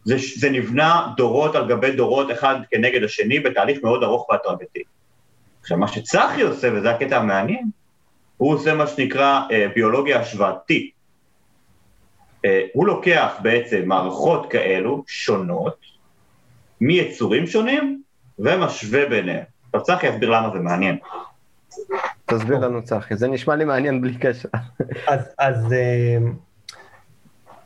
[0.04, 4.84] זה, זה נבנה דורות על גבי דורות אחד כנגד השני בתהליך מאוד ארוך והדרגתי.
[5.62, 7.70] עכשיו, מה שצחי עושה, וזה הקטע המעניין,
[8.38, 10.92] הוא עושה מה שנקרא אה, ביולוגיה השוואתית.
[12.46, 15.78] אה, הוא לוקח בעצם מערכות כאלו שונות,
[16.82, 18.02] מיצורים שונים,
[18.40, 19.53] ומשווה ביניהם.
[19.74, 20.98] עכשיו צחי יסביר למה זה מעניין.
[22.26, 24.50] תסביר לנו צחי, זה נשמע לי מעניין בלי קשר.
[25.08, 26.18] אז, אז אה,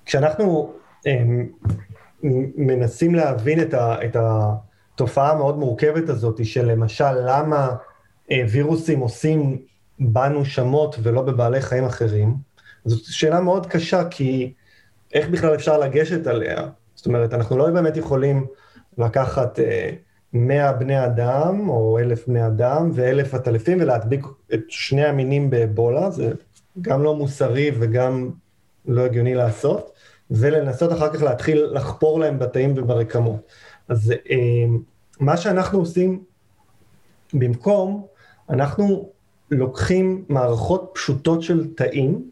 [0.06, 0.74] כשאנחנו
[1.08, 1.24] אה,
[2.58, 7.70] מנסים להבין את, ה, את התופעה המאוד מורכבת הזאת של למשל למה
[8.50, 9.58] וירוסים עושים
[10.00, 12.36] בנו שמות ולא בבעלי חיים אחרים,
[12.86, 14.54] זאת שאלה מאוד קשה כי
[15.14, 16.68] איך בכלל אפשר לגשת עליה?
[16.96, 18.46] זאת אומרת, אנחנו לא באמת יכולים
[18.98, 19.90] לקחת אה,
[20.34, 26.32] 100 בני אדם, או אלף בני אדם, ואלף עטלפים, ולהדביק את שני המינים באבולה, זה
[26.82, 28.30] גם לא מוסרי וגם
[28.86, 29.92] לא הגיוני לעשות.
[30.32, 33.52] ולנסות אחר כך להתחיל לחפור להם בתאים וברקמות.
[33.88, 34.14] אז
[35.20, 36.24] מה שאנחנו עושים
[37.34, 38.06] במקום,
[38.50, 39.10] אנחנו
[39.52, 42.30] לוקחים מערכות פשוטות של תאים,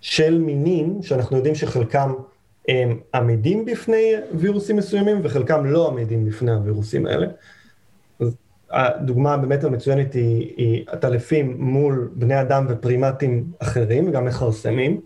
[0.00, 2.12] של מינים, שאנחנו יודעים שחלקם
[2.68, 7.26] הם עמידים בפני וירוסים מסוימים וחלקם לא עמידים בפני הווירוסים האלה.
[8.20, 8.36] אז
[8.70, 15.00] הדוגמה באמת המצוינת היא, היא עטלפים מול בני אדם ופרימטים אחרים, וגם מכרסמים.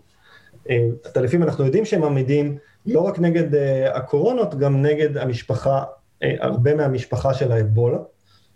[1.03, 3.57] עטלפים אנחנו יודעים שהם עמידים לא רק נגד uh,
[3.97, 7.97] הקורונות, גם נגד המשפחה, uh, הרבה מהמשפחה של האבולה,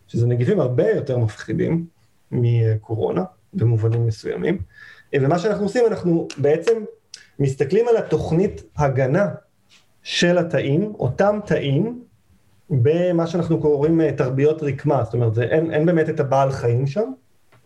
[0.07, 1.85] שזה נגיפים הרבה יותר מפחידים
[2.31, 4.57] מקורונה, במובנים מסוימים.
[5.15, 6.83] ומה שאנחנו עושים, אנחנו בעצם
[7.39, 9.27] מסתכלים על התוכנית הגנה
[10.03, 12.03] של התאים, אותם תאים,
[12.69, 17.11] במה שאנחנו קוראים תרביות רקמה, זאת אומרת, זה, אין, אין באמת את הבעל חיים שם,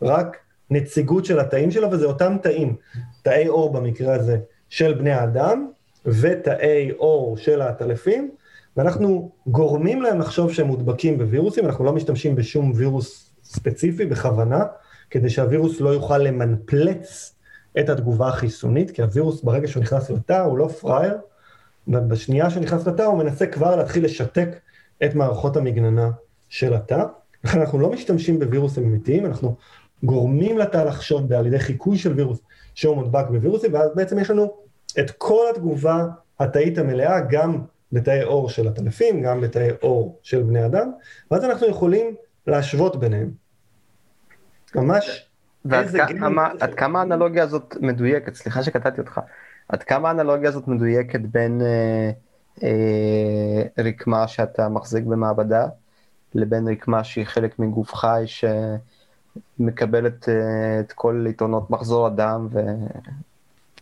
[0.02, 0.38] רק
[0.70, 2.76] נציגות של התאים שלו, וזה אותם תאים,
[3.22, 4.38] תאי עור במקרה הזה,
[4.70, 5.68] של בני האדם,
[6.06, 8.32] ותאי עור של העטלפים,
[8.78, 14.64] ואנחנו גורמים להם לחשוב שהם מודבקים בווירוסים, אנחנו לא משתמשים בשום וירוס ספציפי בכוונה,
[15.10, 17.36] כדי שהווירוס לא יוכל למנפלץ
[17.80, 21.18] את התגובה החיסונית, כי הווירוס ברגע שהוא נכנס לתא הוא לא פראייר,
[21.88, 24.50] ובשנייה שהוא נכנס לתא הוא מנסה כבר להתחיל לשתק
[25.04, 26.10] את מערכות המגננה
[26.50, 27.04] של התא.
[27.44, 29.56] לכן אנחנו לא משתמשים בווירוסים אמיתיים, אנחנו
[30.04, 32.40] גורמים לתא לחשוב על ידי חיקוי של וירוס
[32.76, 34.54] שהוא מודבק בווירוסים, ואז בעצם יש לנו
[35.00, 36.06] את כל התגובה
[36.40, 40.92] התאית המלאה, גם בתאי עור של הטלפים, גם בתאי עור של בני אדם,
[41.32, 42.16] ואז אנחנו יכולים
[42.48, 43.32] להשוות ביניהם.
[44.76, 45.30] ממש...
[45.66, 45.88] ועד
[46.20, 49.22] כמה, עד כמה האנלוגיה הזאת מדויקת, סליחה שקטעתי אותך,
[49.70, 52.12] עד כמה האנלוגיה הזאת מדויקת בין אה,
[52.64, 55.68] אה, רקמה שאתה מחזיק במעבדה,
[56.36, 58.24] לבין רקמה שהיא חלק מגוף חי
[59.60, 62.60] שמקבלת אה, את כל עיתונות מחזור הדם ו...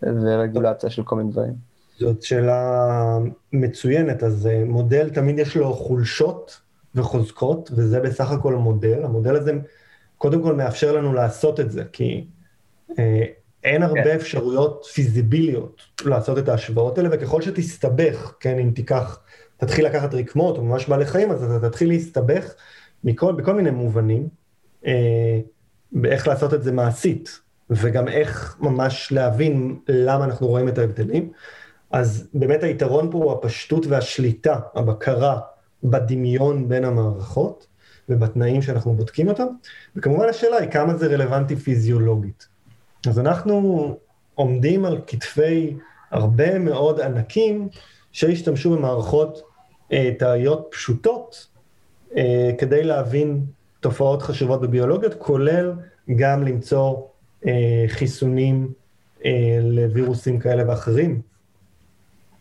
[0.03, 1.53] ורגולציה של כל מיני דברים.
[1.99, 3.17] זאת שאלה
[3.53, 6.61] מצוינת, אז אה, מודל תמיד יש לו חולשות
[6.95, 9.03] וחוזקות, וזה בסך הכל מודל.
[9.03, 9.51] המודל הזה
[10.21, 12.25] קודם כל מאפשר לנו לעשות את זה, כי
[12.99, 13.23] אה,
[13.63, 14.15] אין הרבה כן.
[14.15, 19.19] אפשרויות פיזיביליות לעשות את ההשוואות האלה, וככל שתסתבך, כן, אם תיקח,
[19.57, 22.53] תתחיל לקחת רקמות או ממש בעלי חיים, אז אתה תתחיל להסתבך
[23.03, 24.27] מכל, בכל מיני מובנים,
[24.85, 25.39] אה,
[25.91, 27.39] באיך לעשות את זה מעשית.
[27.69, 31.31] וגם איך ממש להבין למה אנחנו רואים את ההבדלים.
[31.91, 35.39] אז באמת היתרון פה הוא הפשטות והשליטה, הבקרה
[35.83, 37.67] בדמיון בין המערכות
[38.09, 39.47] ובתנאים שאנחנו בודקים אותם,
[39.95, 42.47] וכמובן השאלה היא כמה זה רלוונטי פיזיולוגית.
[43.07, 43.97] אז אנחנו
[44.35, 45.77] עומדים על כתפי
[46.11, 47.69] הרבה מאוד ענקים
[48.11, 49.41] שהשתמשו במערכות
[49.91, 51.47] אה, תאיות פשוטות
[52.17, 53.45] אה, כדי להבין
[53.79, 55.73] תופעות חשובות בביולוגיות, כולל
[56.15, 56.95] גם למצוא
[57.47, 58.73] אה, חיסונים
[59.25, 61.21] אה, לווירוסים כאלה ואחרים.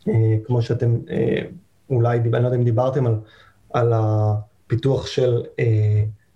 [0.09, 0.99] אה, כמו שאתם
[1.91, 3.15] אולי, אני לא יודע אם דיברתם על,
[3.73, 3.93] על
[4.71, 5.43] הפיתוח של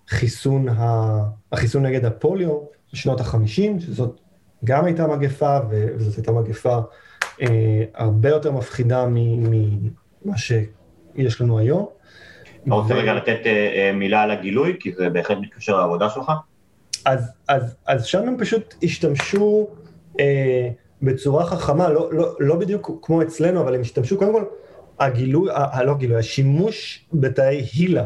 [0.08, 1.18] חיסון, ה,
[1.52, 2.58] החיסון נגד הפוליו
[2.92, 4.20] בשנות ה-50, שזאת
[4.64, 6.78] גם הייתה מגפה, וזאת הייתה מגפה
[7.94, 11.86] הרבה יותר מפחידה ממה שיש לנו היום.
[12.66, 13.38] אתה רוצה רגע לתת
[13.94, 16.32] מילה על הגילוי, כי זה בהחלט מתקשר לעבודה שלך?
[17.04, 19.66] אז, אז, אז שם הם פשוט השתמשו
[20.20, 20.68] אה,
[21.02, 24.44] בצורה חכמה, לא, לא, לא בדיוק כמו אצלנו, אבל הם השתמשו, קודם כל,
[25.00, 28.04] הגילוי, ה, לא גילוי, השימוש בתאי הילה,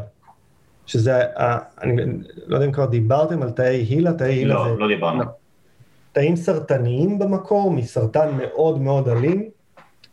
[0.88, 2.02] שזה, ה, אני
[2.46, 4.80] לא יודע אם כבר דיברתם על תאי הילה, תאי הילה לא, זה...
[4.80, 5.24] לא דיברנו.
[6.12, 9.50] תאים סרטניים במקור, מסרטן מאוד מאוד אלים,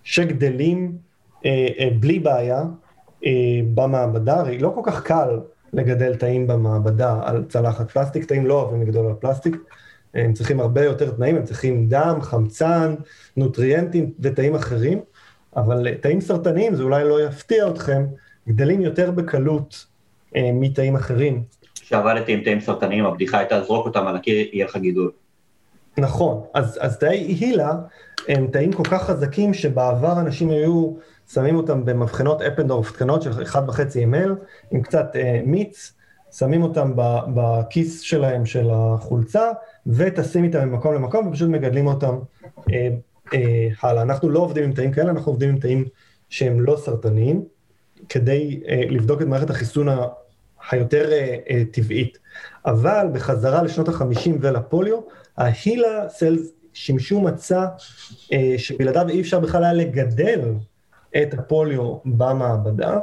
[0.03, 0.97] שגדלים
[1.45, 2.63] אה, אה, בלי בעיה
[3.25, 3.31] אה,
[3.73, 5.39] במעבדה, הרי לא כל כך קל
[5.73, 9.57] לגדל תאים במעבדה על צלחת פלסטיק, תאים לא אוהבים לגדול על פלסטיק,
[10.13, 12.95] הם צריכים הרבה יותר תנאים, הם צריכים דם, חמצן,
[13.37, 14.99] נוטריאנטים ותאים אחרים,
[15.55, 18.05] אבל תאים סרטניים, זה אולי לא יפתיע אתכם,
[18.47, 19.94] גדלים יותר בקלות אה,
[20.53, 21.43] מתאים אחרים.
[21.81, 25.11] כשעבדתי עם תאים סרטניים, הבדיחה הייתה זרוק אותם על הקיר, יהיה לך גידול.
[25.97, 27.73] נכון, אז, אז תאי הילה
[28.27, 30.93] הם תאים כל כך חזקים שבעבר אנשים היו
[31.33, 33.57] שמים אותם במבחנות אפנדורף קטנות של 1.5
[34.11, 34.29] ml
[34.71, 35.93] עם קצת אה, מיץ,
[36.37, 36.91] שמים אותם
[37.35, 39.51] בכיס שלהם של החולצה
[39.87, 42.15] וטסים איתם ממקום למקום ופשוט מגדלים אותם
[42.73, 42.89] אה,
[43.33, 44.01] אה, הלאה.
[44.01, 45.85] אנחנו לא עובדים עם תאים כאלה, אנחנו עובדים עם תאים
[46.29, 47.43] שהם לא סרטניים,
[48.09, 49.87] כדי אה, לבדוק את מערכת החיסון
[50.71, 52.17] היותר אה, אה, טבעית.
[52.65, 54.99] אבל בחזרה לשנות ה-50 ולפוליו,
[55.37, 57.65] ההילה סלס שימשו מצע
[58.33, 60.41] אה, שבלעדיו אי אפשר בכלל היה לגדל
[61.21, 62.99] את הפוליו במעבדה,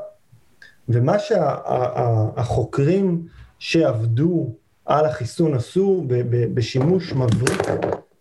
[0.89, 1.19] ומה
[2.39, 3.27] שהחוקרים
[3.59, 4.51] שה, שעבדו
[4.85, 6.05] על החיסון עשו
[6.55, 7.63] בשימוש מבריק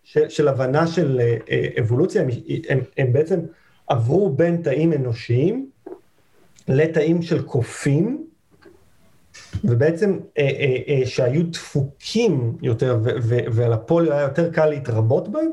[0.04, 1.20] של, של הבנה של
[1.80, 2.28] אבולוציה, הם,
[2.68, 3.40] הם, הם בעצם
[3.86, 5.70] עברו בין תאים אנושיים
[6.68, 8.26] לתאים של קופים,
[9.64, 15.50] ובעצם אה, אה, אה, שהיו דפוקים יותר, ולפוליו היה יותר קל להתרבות בהם,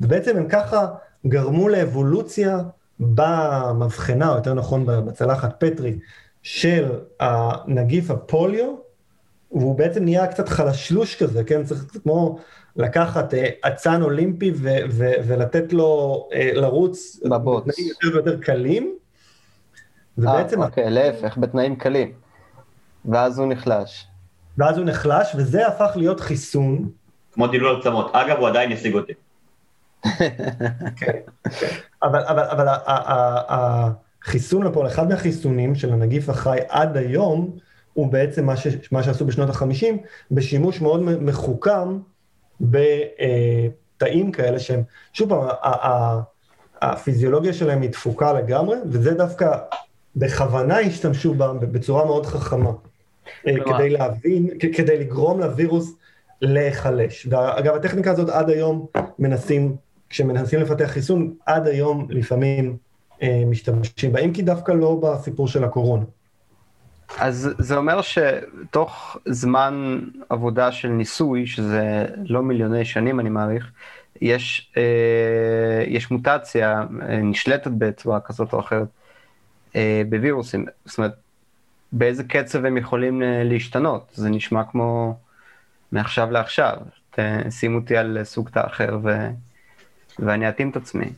[0.00, 0.86] ובעצם הם ככה
[1.26, 2.58] גרמו לאבולוציה
[3.00, 5.98] במבחנה, או יותר נכון בצלחת פטרי,
[6.42, 6.88] של
[7.20, 8.74] הנגיף הפוליו,
[9.52, 11.64] והוא בעצם נהיה קצת חלשלוש כזה, כן?
[11.64, 12.38] צריך כמו
[12.76, 17.64] לקחת אה, אצן אולימפי ו- ו- ולתת לו אה, לרוץ בבוץ.
[17.66, 18.94] בתנאים יותר ויותר קלים.
[20.18, 20.62] ובעצם...
[20.62, 22.12] אה, אוקיי, להפך, בתנאים קלים.
[23.04, 24.06] ואז הוא נחלש.
[24.58, 26.90] ואז הוא נחלש, וזה הפך להיות חיסון.
[27.32, 28.10] כמו דילול עצמות.
[28.14, 29.12] אגב, הוא עדיין ישיג אותי.
[32.02, 32.66] אבל, אבל, אבל
[33.48, 37.56] החיסון לפועל, אחד מהחיסונים של הנגיף החי עד היום,
[37.92, 39.86] הוא בעצם מה, ש, מה שעשו בשנות ה-50,
[40.30, 41.98] בשימוש מאוד מחוכם
[42.60, 44.82] בתאים כאלה שהם,
[45.12, 45.48] שוב פעם,
[46.82, 49.58] הפיזיולוגיה שלהם היא דפוקה לגמרי, וזה דווקא
[50.16, 52.74] בכוונה השתמשו בה בצורה מאוד חכמה, אה,
[53.42, 55.96] כדי להבין, כדי לגרום לווירוס
[56.42, 57.26] להיחלש.
[57.30, 58.86] ואגב, הטכניקה הזאת עד היום
[59.18, 59.76] מנסים,
[60.10, 62.76] כשמנסים לפתח חיסון, עד היום לפעמים
[63.22, 66.04] אה, משתמשים בה, אם כי דווקא לא בסיפור של הקורונה.
[67.18, 73.70] אז זה אומר שתוך זמן עבודה של ניסוי, שזה לא מיליוני שנים אני מעריך,
[74.20, 78.88] יש, אה, יש מוטציה אה, נשלטת בצורה כזאת או אחרת
[79.76, 80.66] אה, בווירוסים.
[80.84, 81.14] זאת אומרת,
[81.92, 84.10] באיזה קצב הם יכולים אה, להשתנות?
[84.14, 85.16] זה נשמע כמו
[85.92, 86.76] מעכשיו לעכשיו.
[87.50, 89.08] שימו אותי על סוג תא אחר ו...
[90.18, 91.12] ואני אתאים את עצמי.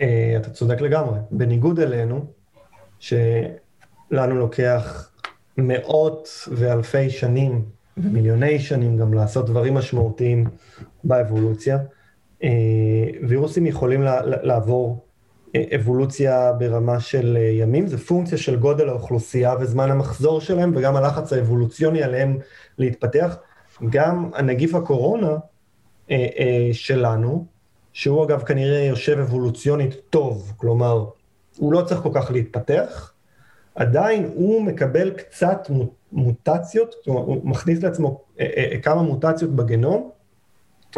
[0.00, 1.18] אה, אתה צודק לגמרי.
[1.30, 2.26] בניגוד אלינו,
[3.00, 3.14] ש...
[4.10, 5.10] לנו לוקח
[5.58, 7.64] מאות ואלפי שנים,
[7.96, 10.44] ומיליוני שנים גם לעשות דברים משמעותיים
[11.04, 11.78] באבולוציה.
[12.44, 12.48] אה,
[13.28, 14.02] וירוסים יכולים
[14.42, 15.04] לעבור
[15.74, 21.32] אבולוציה ברמה של אה, ימים, זה פונקציה של גודל האוכלוסייה וזמן המחזור שלהם וגם הלחץ
[21.32, 22.38] האבולוציוני עליהם
[22.78, 23.36] להתפתח.
[23.90, 25.36] גם הנגיף הקורונה
[26.72, 27.46] שלנו,
[27.92, 31.04] שהוא אגב כנראה יושב אבולוציונית טוב, כלומר,
[31.56, 33.12] הוא לא צריך כל כך להתפתח,
[33.74, 35.70] עדיין הוא מקבל קצת
[36.12, 40.10] מוטציות, אומרת, הוא מכניס לעצמו אה, אה, אה, כמה מוטציות בגנום,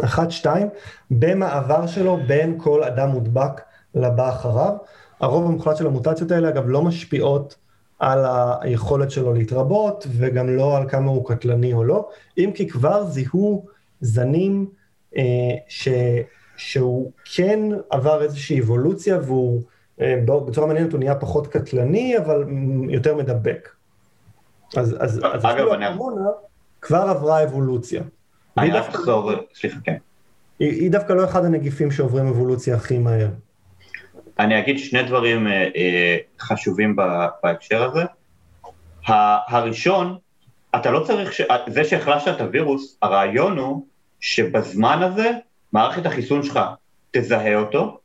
[0.03, 0.67] אחת, שתיים,
[1.11, 3.61] במעבר שלו בין כל אדם מודבק
[3.95, 4.73] לבא אחריו.
[5.19, 7.55] הרוב המוחלט של המוטציות האלה, אגב, לא משפיעות
[7.99, 8.25] על
[8.61, 13.65] היכולת שלו להתרבות, וגם לא על כמה הוא קטלני או לא, אם כי כבר זיהו
[14.01, 14.69] זנים
[15.17, 15.23] אה,
[15.67, 15.87] ש,
[16.57, 19.61] שהוא כן עבר איזושהי אבולוציה והוא
[20.01, 20.15] אה,
[20.47, 22.45] בצורה מעניינת הוא נהיה פחות קטלני, אבל
[22.89, 23.69] יותר מדבק.
[24.77, 25.95] אז, אז, אז אפילו הקורונה
[26.81, 28.03] כבר עברה אבולוציה.
[28.57, 29.95] אני רק אחזור, סליחה, כן.
[30.59, 33.29] היא, היא דווקא לא אחד הנגיפים שעוברים אבולוציה הכי מהר.
[34.39, 36.95] אני אגיד שני דברים אה, אה, חשובים
[37.43, 38.03] בהקשר הזה.
[39.07, 40.17] הראשון,
[40.75, 41.41] אתה לא צריך, ש...
[41.67, 43.85] זה שהחלשת את הווירוס, הרעיון הוא
[44.19, 45.31] שבזמן הזה
[45.73, 46.59] מערכת החיסון שלך
[47.11, 47.99] תזהה אותו,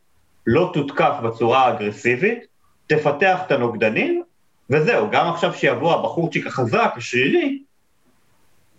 [0.46, 2.46] לא תותקף בצורה האגרסיבית,
[2.86, 4.22] תפתח את הנוגדנים,
[4.70, 7.62] וזהו, גם עכשיו שיבוא הבחורצ'יק החזק, השרירי,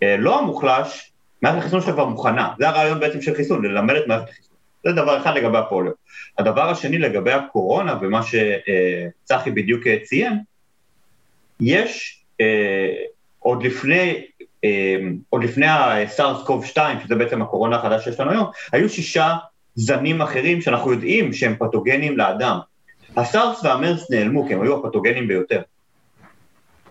[0.02, 2.52] אה, לא המוחלש, מערכת החיסון שלך כבר מוכנה.
[2.58, 4.47] זה הרעיון בעצם של חיסון, ללמד את מערכת החיסון.
[4.84, 5.92] זה דבר אחד לגבי הפוליו.
[6.38, 10.38] הדבר השני לגבי הקורונה, ומה שצחי בדיוק ציין,
[11.60, 12.94] יש אה,
[13.38, 14.24] עוד לפני,
[14.64, 14.96] אה,
[15.30, 19.34] עוד לפני הסארס קוב 2, שזה בעצם הקורונה החדש שיש לנו היום, היו שישה
[19.74, 22.58] זנים אחרים שאנחנו יודעים שהם פתוגנים לאדם.
[23.16, 25.62] הסארס והמרס נעלמו כי הם היו הפתוגנים ביותר.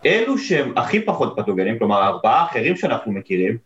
[0.06, 3.58] אלו שהם הכי פחות פתוגנים, כלומר הארבעה האחרים שאנחנו מכירים,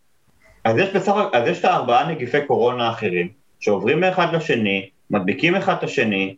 [0.64, 3.28] אז יש, בסך, אז יש את הארבעה נגיפי קורונה האחרים,
[3.62, 6.36] שעוברים מאחד לשני, מדביקים אחד את השני,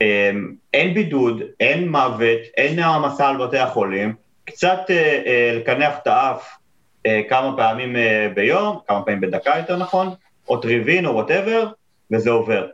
[0.00, 6.06] אמ, אין בידוד, אין מוות, אין העמסה על בתי החולים, קצת אה, אה, לקנח את
[6.06, 6.58] האף
[7.06, 7.96] אה, כמה פעמים
[8.34, 10.08] ביום, כמה פעמים בדקה יותר נכון,
[10.48, 11.68] אוטריווין או whatever,
[12.12, 12.66] וזה עובר.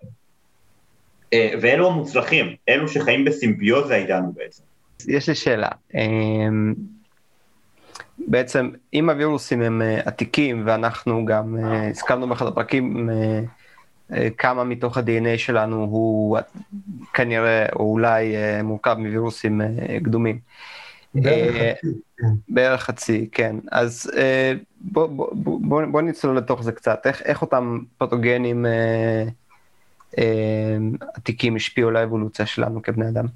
[1.33, 4.63] אה, ואלו המוצלחים, אלו שחיים בסימביוזה איתנו בעצם.
[5.09, 5.69] יש לי שאלה.
[5.95, 6.75] אמ,
[8.19, 13.11] בעצם, אם הווירוסים הם אה, עתיקים, ואנחנו גם אה, הזכרנו באחד הפרקים
[14.39, 16.39] כמה מתוך ה-DNA שלנו הוא
[17.15, 19.61] כנראה, או אולי מורכב מווירוסים
[20.05, 20.39] קדומים.
[22.49, 23.57] בערך חצי, כן.
[23.73, 25.29] אז אה, בוא, בוא,
[25.61, 27.07] בוא, בוא נצלול לתוך זה קצת.
[27.07, 29.25] איך, איך אותם פתוגנים אה,
[30.19, 30.77] אה,
[31.15, 33.27] עתיקים השפיעו על האבולוציה שלנו כבני אדם?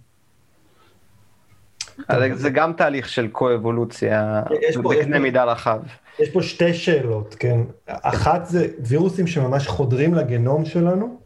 [2.32, 4.42] זה גם תהליך של קו-אבולוציה
[4.84, 5.80] בקנה מידה רחב.
[6.18, 7.60] יש פה שתי שאלות, כן.
[7.86, 11.16] אחת זה וירוסים שממש חודרים לגנום שלנו,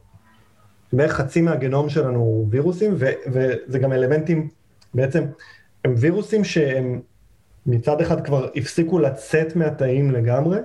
[0.93, 4.49] בערך חצי מהגנום שלנו הוא וירוסים, ו- וזה גם אלמנטים,
[4.95, 5.25] בעצם,
[5.85, 7.01] הם וירוסים שהם
[7.67, 10.59] מצד אחד כבר הפסיקו לצאת מהתאים לגמרי,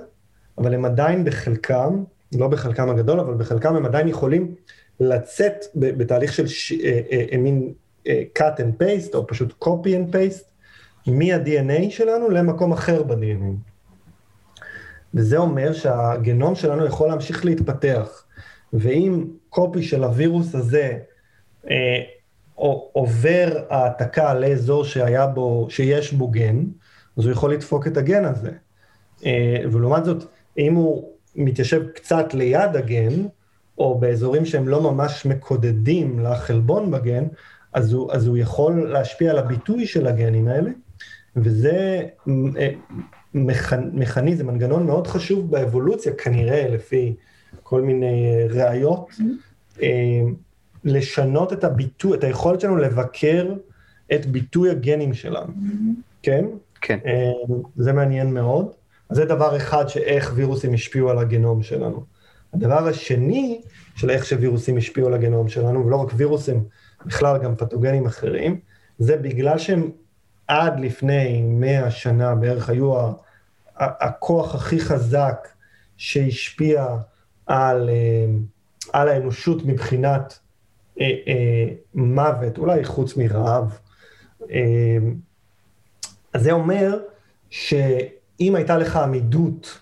[0.58, 2.04] אבל הם עדיין בחלקם,
[2.36, 4.56] לא בחלקם הגדול, אבל בחלקם הם עדיין יכולים
[5.00, 7.74] לצאת בתהליך של ש- אה, אה, אה, מין
[8.08, 10.44] cut and paste, או פשוט copy and paste,
[11.08, 13.71] מה-DNA שלנו למקום אחר ב-DNA.
[15.14, 18.24] וזה אומר שהגנום שלנו יכול להמשיך להתפתח.
[18.74, 20.98] ואם קופי של הווירוס הזה
[21.70, 22.02] אה,
[22.94, 26.64] עובר העתקה לאזור שהיה בו, שיש בו גן,
[27.18, 28.52] אז הוא יכול לדפוק את הגן הזה.
[29.26, 30.24] אה, ולעומת זאת,
[30.58, 33.26] אם הוא מתיישב קצת ליד הגן,
[33.78, 37.24] או באזורים שהם לא ממש מקודדים לחלבון בגן,
[37.74, 40.72] אז הוא, אז הוא יכול להשפיע על הביטוי של הגנים האלה,
[41.36, 42.02] וזה
[43.36, 47.16] אה, מכ- מכניזם, מנגנון מאוד חשוב באבולוציה, כנראה לפי
[47.64, 49.10] כל מיני אה, ראיות,
[49.82, 50.22] אה,
[50.84, 53.54] לשנות את הביטוי, את היכולת שלנו לבקר
[54.14, 55.54] את ביטוי הגנים שלנו,
[56.24, 56.46] כן?
[56.82, 57.00] כן.
[57.06, 57.32] אה,
[57.76, 58.72] זה מעניין מאוד.
[59.10, 62.04] אז זה דבר אחד שאיך וירוסים השפיעו על הגנום שלנו.
[62.54, 63.62] הדבר השני
[63.96, 66.64] של איך שווירוסים השפיעו על הגנום שלנו, ולא רק וירוסים,
[67.06, 68.60] בכלל גם פתוגנים אחרים,
[69.00, 69.90] זה בגלל שהם
[70.52, 73.14] עד לפני 100 שנה בערך היו ה-
[73.78, 75.48] הכוח הכי חזק
[75.98, 76.86] שהשפיע
[77.46, 78.26] על, אה,
[78.94, 80.40] על האנושות מבחינת
[81.02, 83.80] אה, אה, מוות, אולי חוץ מרעב.
[86.34, 87.00] אז זה אומר
[87.50, 89.80] שאם הייתה לך עמידות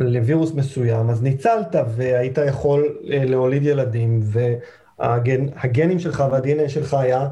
[0.00, 4.20] לווירוס מסוים, אז ניצלת והיית יכול להוליד ילדים,
[4.98, 7.28] והגנים שלך וה-DNA שלך היה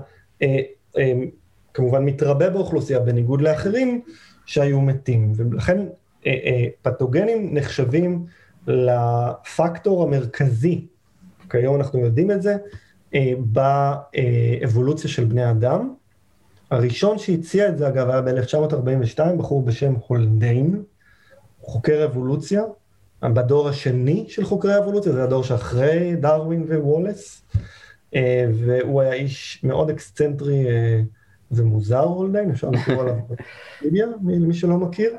[1.76, 4.00] כמובן מתרבה באוכלוסייה, בניגוד לאחרים
[4.46, 5.32] שהיו מתים.
[5.36, 5.78] ולכן
[6.26, 8.26] אה, אה, פתוגנים נחשבים
[8.66, 10.86] לפקטור המרכזי,
[11.50, 12.56] כיום אנחנו יודעים את זה,
[13.14, 15.94] אה, באבולוציה של בני אדם.
[16.70, 20.82] הראשון שהציע את זה, אגב, היה ב-1942, בחור בשם הולדיין,
[21.60, 22.62] חוקר אבולוציה,
[23.22, 27.42] בדור השני של חוקרי אבולוציה, זה הדור שאחרי דרווין ווולס,
[28.14, 31.00] אה, והוא היה איש מאוד אקסצנטרי אה,
[31.50, 35.16] ומוזר הולדיין, אפשר לקרוא עליו בוויקיפדיה, מי- למי שלא מכיר.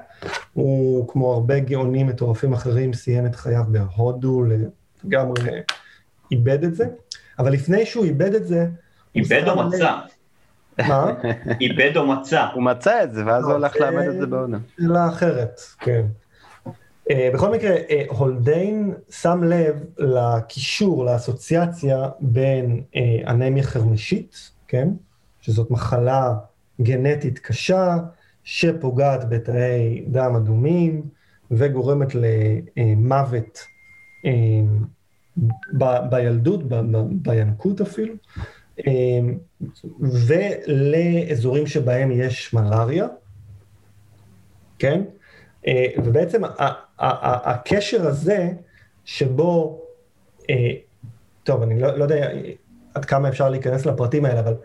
[0.54, 4.44] הוא, כמו הרבה גאונים מטורפים אחרים, סיים את חייו בהודו,
[5.06, 5.60] לגמרי אה,
[6.32, 6.86] איבד את זה,
[7.40, 8.68] אבל לפני שהוא איבד את זה,
[9.16, 9.96] איבד או מצא?
[10.88, 11.14] מה?
[11.62, 12.46] איבד או מצא?
[12.54, 14.58] הוא מצא את זה, ואז הוא הלך זה- לאבד את זה בהודו.
[14.82, 16.06] שאלה אחרת, כן.
[17.10, 22.98] Uh, בכל מקרה, uh, הולדיין שם לב לקישור, לאסוציאציה בין uh,
[23.30, 24.36] אנמיה חרמשית,
[24.68, 24.88] כן?
[25.48, 26.34] שזאת מחלה
[26.82, 27.98] גנטית קשה,
[28.44, 31.02] שפוגעת בתאי דם אדומים
[31.52, 33.60] וגורמת למוות
[34.26, 34.28] uh,
[35.78, 38.14] ב- בילדות, ב- בינקות אפילו,
[38.80, 38.84] uh,
[40.02, 43.08] ולאזורים שבהם יש מלאריה,
[44.80, 45.02] כן?
[45.68, 46.42] אה, ובעצם
[46.98, 48.50] הקשר הזה,
[49.06, 49.82] שבו,
[50.50, 50.72] אה,
[51.44, 52.30] טוב, אני לא, לא יודע
[52.94, 54.56] עד כמה אפשר להיכנס לפרטים האלה, אבל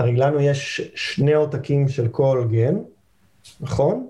[0.00, 2.76] הרי לנו יש שני עותקים של כל גן,
[3.60, 4.06] נכון?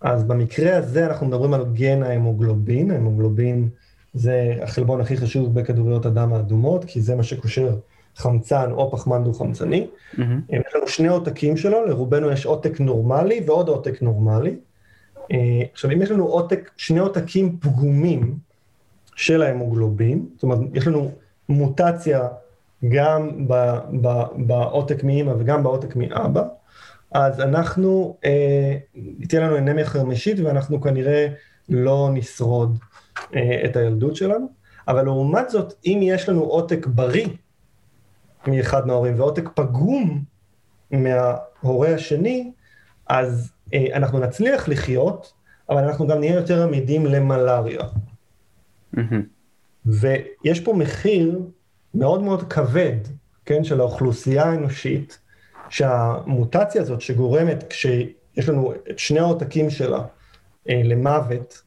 [0.00, 3.68] אז במקרה הזה אנחנו מדברים על גן ההמוגלובין, ההמוגלובין
[4.14, 7.76] זה החלבון הכי חשוב בכדוריות הדם האדומות, כי זה מה שקושר
[8.16, 9.86] חמצן או פחמן דו-חמצני.
[10.18, 10.40] מהמם.
[10.48, 14.56] יש לנו שני עותקים שלו, לרובנו יש עותק נורמלי ועוד עותק נורמלי.
[15.32, 18.38] אה, עכשיו, אם יש לנו עותק, שני עותקים פגומים
[19.16, 21.10] של ההמוגלובין, זאת אומרת, יש לנו
[21.48, 22.28] מוטציה
[22.88, 23.46] גם
[24.36, 26.42] בעותק מאמא וגם בעותק מאבא,
[27.12, 28.76] אז אנחנו, אה,
[29.28, 31.26] תהיה לנו אנמיה חרמשית ואנחנו כנראה
[31.68, 32.78] לא נשרוד
[33.36, 34.48] אה, את הילדות שלנו.
[34.88, 37.26] אבל לעומת זאת, אם יש לנו עותק בריא
[38.46, 40.24] מאחד מההורים ועותק פגום
[40.90, 42.52] מההורה השני,
[43.08, 45.32] אז אה, אנחנו נצליח לחיות,
[45.70, 47.82] אבל אנחנו גם נהיה יותר עמידים למלאריה.
[48.92, 49.22] מהמם.
[49.86, 51.40] ויש פה מחיר
[51.94, 52.96] מאוד מאוד כבד,
[53.44, 55.18] כן, של האוכלוסייה האנושית,
[55.68, 60.04] שהמוטציה הזאת שגורמת, כשיש לנו את שני העותקים שלה
[60.68, 61.62] אה, למוות,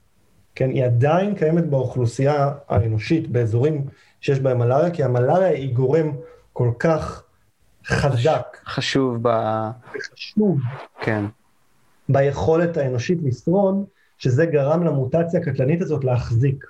[0.55, 3.85] כן, היא עדיין קיימת באוכלוסייה האנושית, באזורים
[4.21, 6.11] שיש בהם מלאריה, כי המלאריה היא גורם
[6.53, 7.23] כל כך
[7.85, 9.29] חזק חשוב ב...
[9.95, 10.59] וחשוב
[11.01, 11.25] כן.
[12.09, 13.85] ביכולת האנושית לשרוד,
[14.17, 16.65] שזה גרם למוטציה הקטלנית הזאת להחזיק.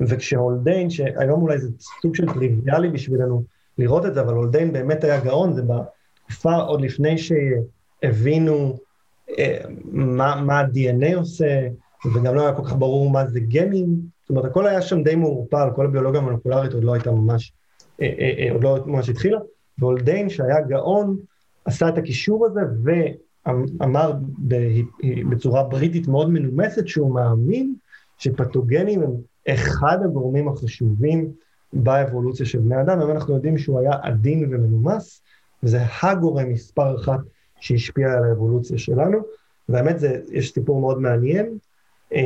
[0.00, 1.68] וכשהולדיין, שהיום אולי זה
[2.02, 3.44] סוג של טריוויאלי בשבילנו
[3.78, 5.62] לראות את זה, אבל הולדיין באמת היה גאון, זה
[6.14, 8.78] תקופה עוד לפני שהבינו
[9.38, 11.68] אה, מה, מה ה-DNA עושה,
[12.14, 15.14] וגם לא היה כל כך ברור מה זה גנים, זאת אומרת, הכל היה שם די
[15.14, 17.52] מעורפל, כל הביולוגיה המולקולרית עוד לא הייתה ממש,
[18.02, 19.38] אה, אה, אה, עוד לא ממש התחילה,
[19.78, 21.16] והולדיין שהיה גאון,
[21.64, 24.12] עשה את הקישור הזה, ואמר
[25.30, 27.74] בצורה בריטית מאוד מנומסת שהוא מאמין
[28.18, 29.10] שפתוגנים הם
[29.48, 31.32] אחד הגורמים החשובים
[31.72, 35.22] באבולוציה של בני אדם, ואנחנו יודעים שהוא היה עדין ומנומס,
[35.62, 37.20] וזה הגורם מספר אחת
[37.60, 39.18] שהשפיע על האבולוציה שלנו,
[39.68, 41.58] והאמת זה, יש סיפור מאוד מעניין,
[42.14, 42.20] אה,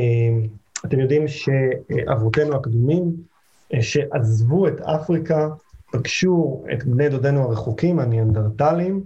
[0.85, 3.15] אתם יודעים שאבותינו הקדומים,
[3.73, 5.49] אה, שעזבו את אפריקה,
[5.91, 9.03] פגשו את בני דודינו הרחוקים, הניאנדרטלים,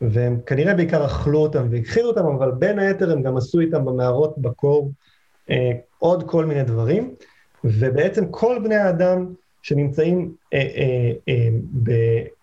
[0.00, 4.38] והם כנראה בעיקר אכלו אותם והכחילו אותם, אבל בין היתר הם גם עשו איתם במערות
[4.38, 4.90] בקור
[5.50, 7.14] אה, עוד כל מיני דברים,
[7.64, 9.26] ובעצם כל בני האדם
[9.62, 11.48] שנמצאים, אה, אה, אה,
[11.82, 11.90] ב,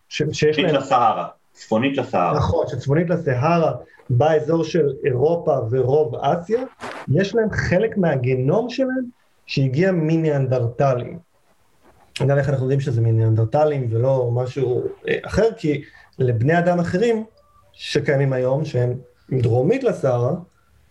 [0.10, 0.76] ש, שיש להם...
[0.76, 2.38] לסהרה, צפונית לסהרה.
[2.38, 3.74] נכון, שצפונית לסהרה,
[4.10, 6.64] באזור של אירופה ורוב אסיה,
[7.12, 9.06] יש להם חלק מהגנום שלהם
[9.46, 11.20] שהגיע מניאנדרטלים.
[12.22, 15.52] אגב, איך אנחנו יודעים שזה מניאנדרטלים ולא משהו אה, אחר?
[15.58, 15.84] כי
[16.20, 17.24] לבני אדם אחרים
[17.74, 18.94] שקיימים היום, שהם
[19.32, 20.34] דרומית לסהרה,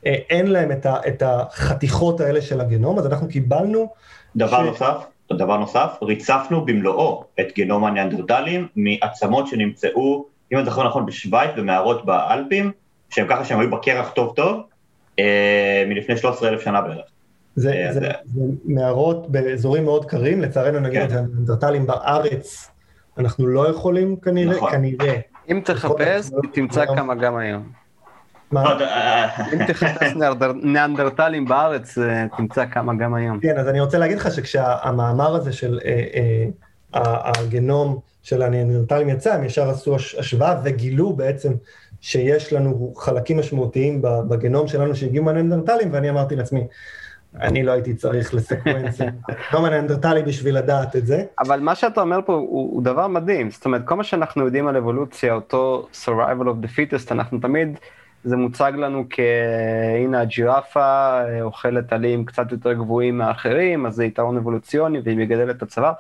[0.07, 3.93] אה, אין להם את, ה, את החתיכות האלה של הגנום, אז אנחנו קיבלנו...
[4.37, 4.67] דבר ש...
[4.67, 11.51] נוסף, דבר נוסף, ריצפנו במלואו את גנום הניאנדרטלים מעצמות שנמצאו, אם אני זוכר נכון, בשוויץ,
[11.57, 12.73] במערות באלפים,
[13.11, 14.63] שהם ככה שהם היו בקרח טוב טוב,
[15.19, 17.07] אה, מלפני 13,000 שנה בערך.
[17.57, 21.07] זה, אה, זה, זה, זה מערות באזורים מאוד קרים, לצערנו נגיד כן.
[21.07, 22.71] את הניאנדרטלים בארץ,
[23.19, 24.71] אנחנו לא יכולים כנראה, נכון.
[24.71, 25.21] כנראה.
[25.51, 27.88] אם תחפש, תמצא כמה גם היום.
[28.53, 28.75] מה?
[28.75, 28.87] לא,
[29.53, 30.13] אם תחפש
[30.63, 33.41] ניאנדרטלים בארץ, אה, תמצא כמה גם היום.
[33.41, 36.05] כן, אז אני רוצה להגיד לך שכשהמאמר הזה של אה,
[36.95, 41.53] אה, הגנום של הניאנדרטלים יצא, הם ישר עשו השוואה וגילו בעצם
[42.01, 46.67] שיש לנו חלקים משמעותיים בגנום שלנו שהגיעו מהניאנדרטלים, ואני אמרתי לעצמי,
[47.41, 49.01] אני לא הייתי צריך לסקוונס
[49.53, 51.25] גנום הניאנדרטלי בשביל לדעת את זה.
[51.39, 54.69] אבל מה שאתה אומר פה הוא, הוא דבר מדהים, זאת אומרת, כל מה שאנחנו יודעים
[54.69, 57.79] על אבולוציה, אותו survival of the fittest, אנחנו תמיד...
[58.25, 65.01] זה מוצג לנו כהנה הג'ירפה אוכלת עלים קצת יותר גבוהים מאחרים, אז זה יתרון אבולוציוני
[65.05, 65.93] והיא מגדלת את הצוואר.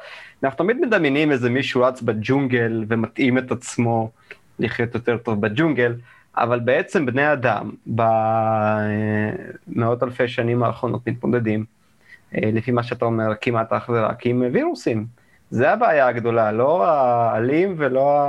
[0.45, 4.11] אנחנו תמיד מדמיינים איזה מישהו רץ בג'ונגל ומתאים את עצמו
[4.59, 5.95] לחיות יותר טוב בג'ונגל,
[6.37, 11.65] אבל בעצם בני אדם במאות אלפי שנים האחרונות מתמודדים,
[12.35, 15.07] אה, לפי מה שאתה אומר, כמעט אך ורק עם וירוסים.
[15.51, 18.27] זה הבעיה הגדולה, לא העלים ולא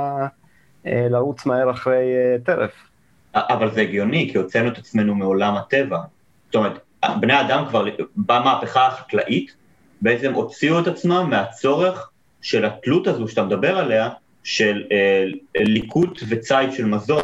[0.86, 2.89] אה, לרוץ מהר אחרי אה, טרף.
[3.34, 5.98] אבל זה הגיוני, כי הוצאנו את עצמנו מעולם הטבע.
[6.46, 6.78] זאת אומרת,
[7.20, 7.84] בני אדם כבר,
[8.16, 9.54] במהפכה החקלאית,
[10.00, 12.10] בעצם הוציאו את עצמם מהצורך
[12.42, 14.08] של התלות הזו שאתה מדבר עליה,
[14.44, 15.24] של אה,
[15.56, 17.22] ליקוט וציד של מזון.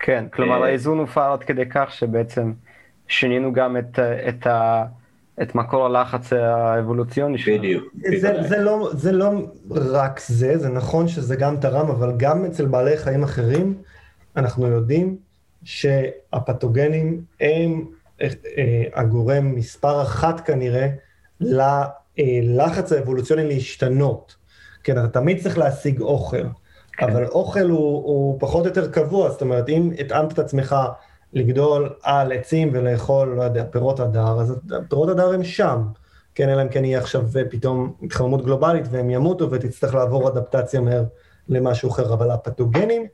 [0.00, 2.52] כן, כלומר אה, האיזון הופר עד כדי כך שבעצם
[3.08, 4.84] שינינו גם את, את, ה,
[5.42, 7.58] את מקור הלחץ האבולוציוני שלנו.
[7.58, 7.84] בדיוק.
[8.18, 9.30] זה, זה, לא, זה לא
[9.70, 13.74] רק זה, זה נכון שזה גם תרם, אבל גם אצל בעלי חיים אחרים,
[14.36, 15.16] אנחנו יודעים
[15.64, 17.84] שהפתוגנים הם
[18.20, 20.88] אה, הגורם מספר אחת כנראה
[21.40, 24.36] ללחץ האבולוציוני להשתנות.
[24.84, 26.42] כן, אתה תמיד צריך להשיג אוכל,
[26.92, 27.06] כן.
[27.06, 30.76] אבל אוכל הוא, הוא פחות או יותר קבוע, זאת אומרת, אם התאמת את עצמך
[31.32, 34.54] לגדול על עצים ולאכול, לא יודע, פירות הדר, אז
[34.88, 35.82] פירות הדר הם שם.
[36.34, 41.04] כן, אלא אם כן יהיה עכשיו פתאום התחממות גלובלית והם ימותו ותצטרך לעבור אדפטציה מהר
[41.48, 43.06] למשהו אחר, אבל הפתוגנים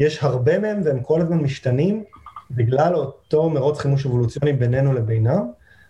[0.00, 2.04] יש הרבה מהם והם כל הזמן משתנים
[2.50, 5.42] בגלל אותו מרוץ חימוש אבולוציוני בינינו לבינם,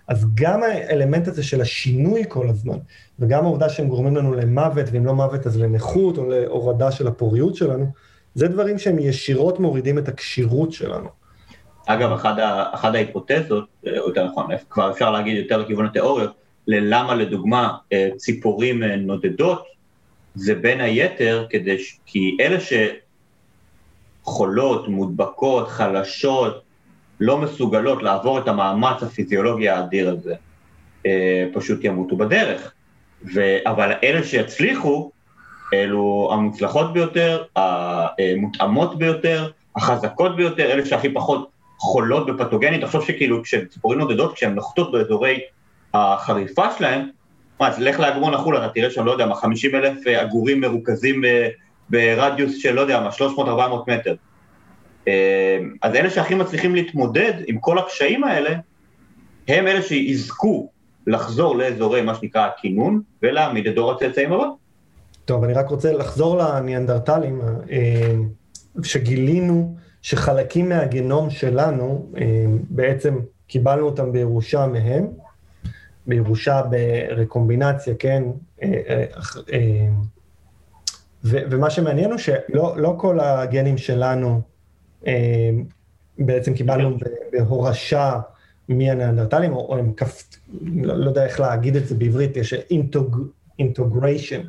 [0.09, 2.79] אז גם האלמנט הזה של השינוי כל הזמן,
[3.19, 7.55] וגם העובדה שהם גורמים לנו למוות, ואם לא מוות אז לנכות או להורדה של הפוריות
[7.55, 7.87] שלנו,
[8.35, 11.09] זה דברים שהם ישירות מורידים את הכשירות שלנו.
[11.87, 12.37] אגב, אחת,
[12.75, 16.33] אחד ההיפותזות, או יותר נכון, כבר אפשר להגיד יותר לכיוון התיאוריות,
[16.67, 19.65] ללמה לדוגמה אה, ציפורים אה, נודדות,
[20.35, 22.73] זה בין היתר כדי, כי אלה ש...
[24.25, 26.63] חולות, מודבקות, חלשות,
[27.21, 30.35] לא מסוגלות לעבור את המאמץ הפיזיולוגי האדיר הזה,
[31.07, 32.73] אה, פשוט ימותו בדרך.
[33.35, 33.57] ו...
[33.67, 35.11] אבל אלה שיצליחו,
[35.75, 42.81] אלו המוצלחות ביותר, המותאמות ביותר, החזקות ביותר, אלה שהכי פחות חולות בפתוגנית.
[42.81, 45.41] תחשוב שכאילו כשהן ציפורים נודדות, כשהן נוחתות באזורי
[45.95, 47.09] החריפה שלהן,
[47.59, 51.23] אז לך לאגרון החול, אתה תראה שם, לא יודע מה, 50 אלף עגורים מרוכזים
[51.91, 53.41] ברדיוס של, לא יודע מה, 300-400
[53.87, 54.15] מטר.
[55.09, 58.51] אה, אז אלה שהכי מצליחים להתמודד עם כל הקשיים האלה,
[59.49, 60.71] הם אלה שיזכו
[61.07, 64.47] לחזור לאזורי מה שנקרא הכינון, ולהעמיד את דור הצאצאים הבא.
[65.25, 67.41] טוב, אני רק רוצה לחזור לניאנדרטלים.
[67.71, 68.15] אה,
[68.83, 75.07] שגילינו שחלקים מהגנום שלנו, אה, בעצם קיבלנו אותם בירושה מהם,
[76.07, 78.23] בירושה ברקומבינציה, כן?
[81.27, 84.41] אה, ומה שמעניין הוא שלא לא כל הגנים שלנו
[86.19, 86.97] בעצם קיבלנו
[87.33, 88.21] בהורשה
[88.69, 90.23] מהניאנדרטלים, או הם כף...
[90.61, 92.55] לא, לא יודע איך להגיד את זה בעברית, יש
[93.59, 94.41] אינטוגריישן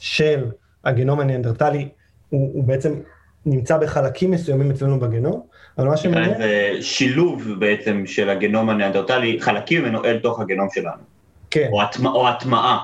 [0.00, 0.44] של
[0.84, 1.88] הגנום הניאנדרטלי,
[2.28, 2.94] הוא, הוא בעצם
[3.46, 5.42] נמצא בחלקים מסוימים אצלנו בגנום,
[5.78, 6.38] אבל מה שמעניין...
[6.38, 11.02] זה שילוב בעצם של הגנום הניאנדרטלי, חלקים ממנו אל תוך הגנום שלנו.
[11.50, 11.68] כן.
[12.04, 12.78] או הטמעה.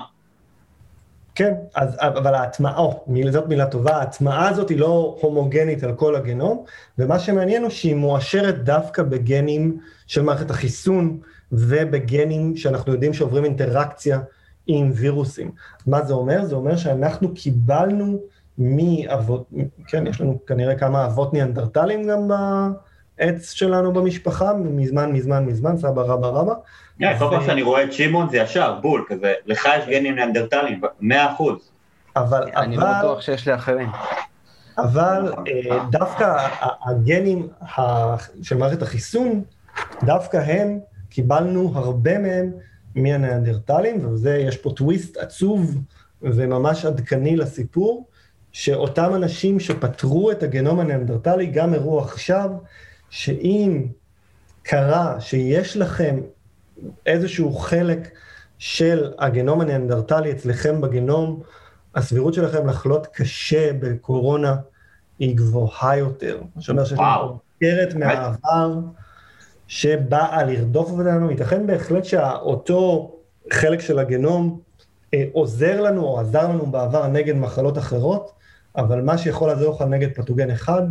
[1.35, 2.87] כן, אז, אבל ההטמעה,
[3.31, 6.63] זאת מילה טובה, ההטמעה הזאת היא לא הומוגנית על כל הגנום,
[6.97, 9.77] ומה שמעניין הוא שהיא מואשרת דווקא בגנים
[10.07, 11.19] של מערכת החיסון
[11.51, 14.19] ובגנים שאנחנו יודעים שעוברים אינטראקציה
[14.67, 15.51] עם וירוסים.
[15.87, 16.45] מה זה אומר?
[16.45, 18.19] זה אומר שאנחנו קיבלנו
[18.57, 19.49] מאבות,
[19.87, 22.27] כן, יש לנו כנראה כמה אבות ניאנדרטלים גם
[23.17, 26.53] בעץ שלנו במשפחה, מזמן, מזמן, מזמן, סבא רבא רבא.
[26.99, 30.81] כן, כל פעם שאני רואה את שמעון זה ישר, בול, כזה, לך יש גנים ניאנדרטלים,
[31.01, 31.71] מאה אחוז.
[32.15, 33.89] אבל, אני לא בטוח שיש לי אחרים.
[34.77, 36.47] אבל אה, דווקא
[36.85, 37.47] הגנים
[38.41, 39.43] של מערכת החיסון,
[40.03, 40.79] דווקא הם,
[41.09, 42.51] קיבלנו הרבה מהם
[42.95, 45.77] מהניאנדרטלים, וזה, יש פה טוויסט עצוב
[46.21, 48.07] וממש עדכני לסיפור,
[48.51, 52.49] שאותם אנשים שפתרו את הגנום הניאנדרטלי גם הראו עכשיו,
[53.09, 53.85] שאם
[54.63, 56.19] קרה שיש לכם
[57.05, 58.11] איזשהו חלק
[58.57, 61.41] של הגנום הניאנדרטלי אצלכם בגנום,
[61.95, 64.55] הסבירות שלכם לחלות קשה בקורונה
[65.19, 66.41] היא גבוהה יותר.
[66.57, 68.79] זאת אומרת שיש לנו סוכרת מהעבר
[69.67, 73.11] שבאה לרדוף אותנו, ייתכן בהחלט שאותו
[73.53, 74.59] חלק של הגנום
[75.13, 78.31] אה, עוזר לנו או עזר לנו בעבר נגד מחלות אחרות,
[78.77, 80.81] אבל מה שיכול לעזור לך נגד פתוגן אחד,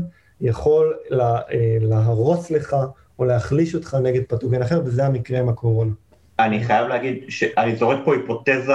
[0.41, 2.77] יכול לה, אה, להרוס לך
[3.23, 5.91] או להחליש אותך נגד פתוגן אחר, וזה המקרה עם הקורונה.
[6.39, 8.73] אני חייב להגיד שאני זורק פה היפותזה,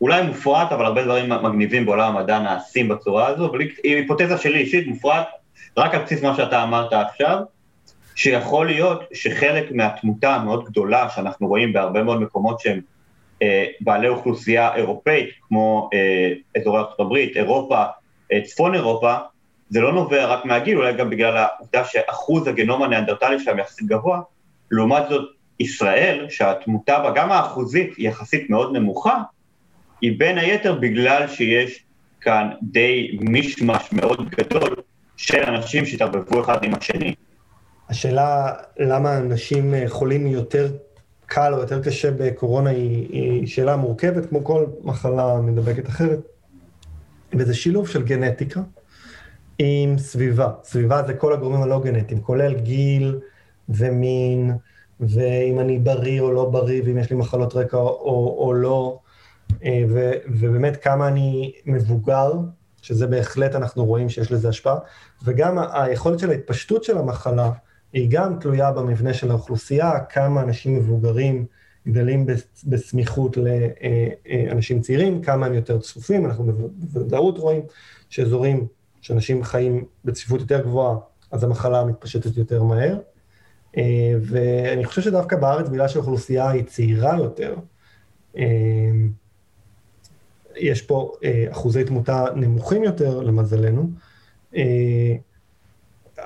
[0.00, 4.58] אולי מופרעת, אבל הרבה דברים מגניבים בעולם המדע נעשים בצורה הזו, אבל היא היפותזה שלי
[4.58, 5.26] אישית, מופרעת,
[5.76, 7.38] רק על בסיס מה שאתה אמרת עכשיו,
[8.14, 12.80] שיכול להיות שחלק מהתמותה המאוד גדולה שאנחנו רואים בהרבה מאוד מקומות שהם
[13.42, 17.84] אה, בעלי אוכלוסייה אירופאית, כמו אה, אזורי ארצות הברית, אירופה,
[18.32, 19.14] אה, צפון אירופה,
[19.70, 24.20] זה לא נובע רק מהגיל, אולי גם בגלל העובדה שאחוז הגנום הניאנדרטלי שלהם יחסית גבוה,
[24.70, 29.22] לעומת זאת ישראל, שהתמותה בה, גם האחוזית היא יחסית מאוד נמוכה,
[30.00, 31.84] היא בין היתר בגלל שיש
[32.20, 34.76] כאן די מישמש מאוד גדול
[35.16, 37.14] של אנשים שהתערבבו אחד עם השני.
[37.88, 40.72] השאלה למה אנשים חולים יותר
[41.26, 46.18] קל או יותר קשה בקורונה היא, היא שאלה מורכבת, כמו כל מחלה מדבקת אחרת.
[47.32, 48.60] וזה שילוב של גנטיקה
[49.58, 50.52] עם סביבה.
[50.64, 53.18] סביבה זה כל הגורמים הלא גנטיים, כולל גיל
[53.68, 54.52] ומין,
[55.00, 58.98] ואם אני בריא או לא בריא, ואם יש לי מחלות רקע או, או לא,
[59.64, 62.32] אה, ו, ובאמת כמה אני מבוגר,
[62.82, 64.78] שזה בהחלט אנחנו רואים שיש לזה השפעה,
[65.24, 67.50] וגם היכולת של ההתפשטות של המחלה
[67.92, 71.46] היא גם תלויה במבנה של האוכלוסייה, כמה אנשים מבוגרים
[71.88, 72.26] גדלים
[72.64, 76.44] בסמיכות לאנשים צעירים, כמה הם יותר צפופים, אנחנו
[76.92, 77.62] בוודאות רואים
[78.08, 78.66] שאזורים
[79.04, 80.96] שאנשים חיים בצפיפות יותר גבוהה,
[81.30, 82.98] אז המחלה מתפשטת יותר מהר.
[83.76, 87.54] אה, ואני חושב שדווקא בארץ, בגלל שהאוכלוסייה היא צעירה יותר,
[88.36, 88.44] אה,
[90.56, 93.90] יש פה אה, אחוזי תמותה נמוכים יותר, למזלנו.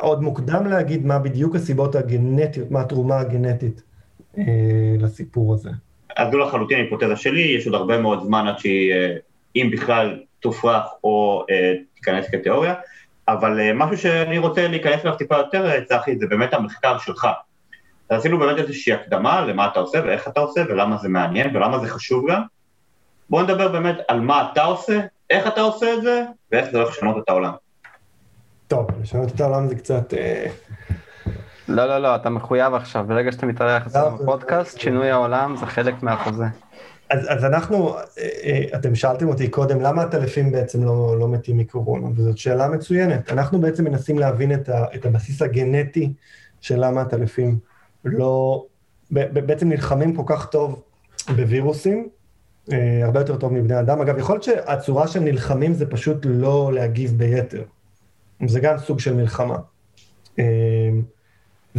[0.00, 3.82] עוד מוקדם להגיד מה בדיוק הסיבות הגנטיות, מה התרומה הגנטית
[4.98, 5.70] לסיפור הזה.
[6.16, 8.92] אז זו לחלוטין היפותזה שלי, יש עוד הרבה מאוד זמן עד שהיא,
[9.56, 11.44] אם בכלל, תופרך או
[11.94, 12.74] תיכנס כתיאוריה.
[13.28, 17.28] אבל uh, משהו שאני רוצה להיכנס אליו טיפה יותר, אה, צחי, זה באמת המחקר שלך.
[18.10, 21.78] אז עשינו באמת איזושהי הקדמה למה אתה עושה ואיך אתה עושה ולמה זה מעניין ולמה
[21.78, 22.42] זה חשוב גם.
[23.30, 26.90] בואו נדבר באמת על מה אתה עושה, איך אתה עושה את זה ואיך זה הולך
[26.90, 27.52] לשנות את העולם.
[28.68, 30.14] טוב, לשנות את העולם זה קצת...
[30.14, 30.46] אה...
[31.68, 36.02] לא, לא, לא, אתה מחויב עכשיו, ברגע שאתה מתארח אצלנו בפודקאסט, שינוי העולם זה חלק
[36.02, 36.44] מהחוזה.
[37.10, 41.56] אז, אז אנחנו, אה, אה, אתם שאלתם אותי קודם, למה הטלפים בעצם לא, לא מתים
[41.56, 42.06] מקורונה?
[42.16, 43.32] וזאת שאלה מצוינת.
[43.32, 46.12] אנחנו בעצם מנסים להבין את, ה, את הבסיס הגנטי
[46.60, 47.58] של למה הטלפים
[48.04, 48.64] לא,
[49.10, 50.82] בעצם נלחמים כל כך טוב
[51.36, 52.08] בווירוסים,
[52.72, 54.00] אה, הרבה יותר טוב מבני אדם.
[54.00, 57.62] אגב, יכול להיות שהצורה שהם נלחמים זה פשוט לא להגיב ביתר.
[58.46, 59.56] זה גם סוג של מלחמה.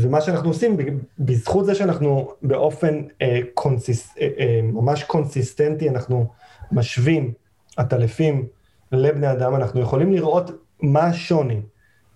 [0.01, 0.77] ומה שאנחנו עושים,
[1.19, 6.27] בזכות זה שאנחנו באופן אה, קונסיס, אה, אה, ממש קונסיסטנטי, אנחנו
[6.71, 7.31] משווים
[7.77, 8.45] עטלפים
[8.91, 11.61] לבני אדם, אנחנו יכולים לראות מה השוני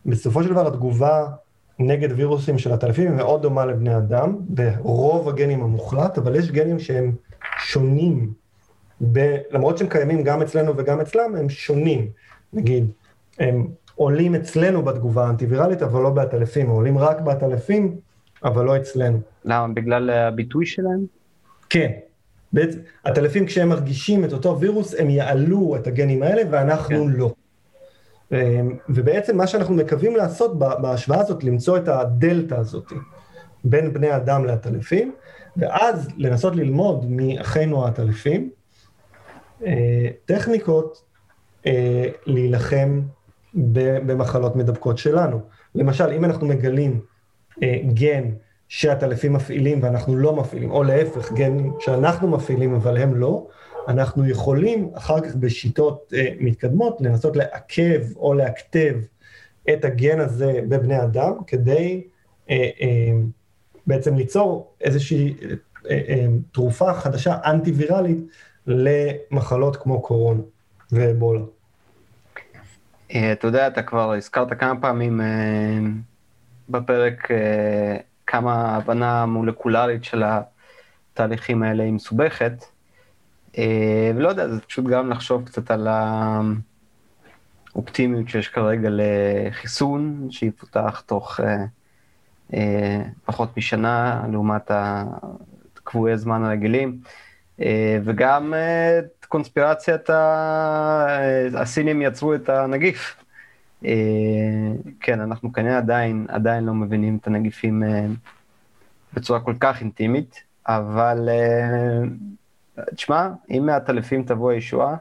[0.06, 1.28] בסופו של דבר התגובה
[1.80, 6.80] נגד וירוסים של עטלפים היא מאוד דומה לבני אדם, ברוב הגנים המוחלט, אבל יש גנים
[6.80, 7.16] שהם
[7.60, 8.34] שונים,
[9.12, 12.08] ב, למרות שהם קיימים גם אצלנו וגם אצלם, הם שונים.
[12.54, 12.92] נגיד,
[13.40, 17.96] הם עולים אצלנו בתגובה האנטיווירלית, אבל לא בעטלפים, עולים רק בעטלפים,
[18.44, 19.20] אבל לא אצלנו.
[19.46, 19.74] למה?
[19.74, 21.06] בגלל הביטוי שלהם?
[21.70, 21.92] כן.
[22.54, 27.12] בעצם, עטלפים כשהם מרגישים את אותו וירוס, הם יעלו את הגנים האלה ואנחנו כן.
[27.12, 27.34] לא.
[28.32, 32.94] אמ, ובעצם מה שאנחנו מקווים לעשות בהשוואה הזאת, למצוא את הדלתא הזאת
[33.64, 35.16] בין בני אדם לעטלפים,
[35.58, 38.50] ואז לנסות ללמוד מאחינו העטלפים
[39.66, 41.04] אה, טכניקות
[41.66, 43.02] אה, להילחם
[43.56, 45.40] במחלות מדבקות שלנו.
[45.76, 47.02] למשל, אם אנחנו מגלים
[47.64, 48.24] אה, גן
[48.68, 53.48] שהטלפים מפעילים ואנחנו לא מפעילים, או להפך, גן שאנחנו מפעילים אבל הם לא,
[53.88, 58.96] אנחנו יכולים אחר כך בשיטות אה, מתקדמות לנסות לעכב או להכתב
[59.74, 62.04] את הגן הזה בבני אדם, כדי
[62.50, 63.12] אה, אה,
[63.88, 65.36] בעצם ליצור איזושהי
[65.90, 68.18] אה, אה, תרופה חדשה אנטי-ויראלית
[68.68, 70.42] למחלות כמו קורונה
[70.92, 71.42] ואבולה.
[73.16, 75.80] אה, אתה יודע, אתה כבר הזכרת כמה פעמים אה,
[76.70, 77.98] בפרק אה,
[78.28, 82.66] כמה הבנה מולקולרית של התהליכים האלה היא מסובכת.
[84.16, 85.88] ולא יודע, זה פשוט גם לחשוב קצת על
[87.74, 91.40] האופטימיות שיש כרגע לחיסון, שיפותח תוך
[93.26, 97.00] פחות משנה, לעומת הקבועי זמן הרגילים.
[98.04, 98.54] וגם
[99.34, 100.10] קונספירציית
[101.58, 103.16] הסינים יצרו את הנגיף.
[103.86, 103.92] אה,
[105.00, 108.06] כן, אנחנו כנראה עדיין, עדיין לא מבינים את הנגיפים אה,
[109.14, 114.96] בצורה כל כך אינטימית, אבל אה, תשמע, אם מהטלפים תבוא הישועה,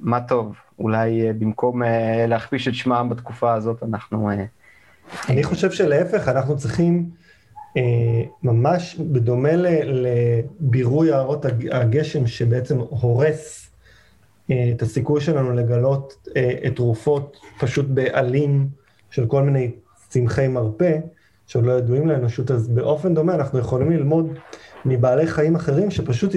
[0.00, 1.82] מה טוב, אולי במקום
[2.28, 4.30] להכפיש את שמם בתקופה הזאת, אנחנו...
[5.28, 7.10] אני חושב שלהפך, אנחנו צריכים...
[7.76, 9.50] אה, ממש בדומה
[9.84, 13.70] לבירוי יערות הגשם שבעצם הורס
[14.50, 18.68] אה, את הסיכוי שלנו לגלות אה, את תרופות פשוט בעלים
[19.10, 19.70] של כל מיני
[20.08, 20.98] צמחי מרפא,
[21.46, 24.38] שעוד לא ידועים לאנושות, אז באופן דומה אנחנו יכולים ללמוד
[24.84, 26.32] מבעלי חיים אחרים שפשוט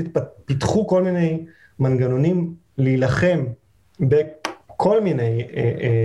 [0.45, 1.45] פיתחו כל מיני
[1.79, 3.45] מנגנונים להילחם
[3.99, 5.47] בכל מיני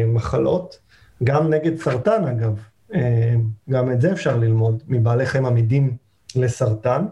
[0.07, 0.79] מחלות,
[1.25, 2.59] גם נגד סרטן אגב.
[2.95, 3.35] אה,
[3.71, 5.97] גם את זה אפשר ללמוד מבעלי חיים עמידים
[6.37, 7.05] לסרטן.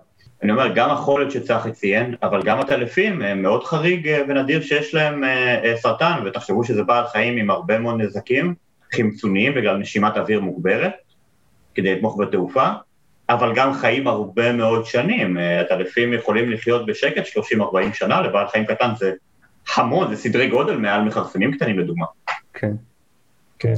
[0.42, 4.94] אני אומר, גם החולת שצחי ציין, אבל גם הטלפים הם מאוד חריג אה, ונדיר שיש
[4.94, 8.54] להם אה, סרטן, ותחשבו שזה בעל חיים עם הרבה מאוד נזקים
[8.94, 10.92] חמצוניים בגלל נשימת אוויר מוגברת,
[11.74, 12.68] כדי לתמוך בתעופה,
[13.28, 15.36] אבל גם חיים הרבה מאוד שנים.
[15.60, 19.12] הטלפים יכולים לחיות בשקט 30-40 שנה, לבעל חיים קטן זה
[19.76, 22.06] המון, זה סדרי גודל מעל מכרסמים קטנים לדוגמה.
[22.54, 22.72] כן.
[23.58, 23.74] כן.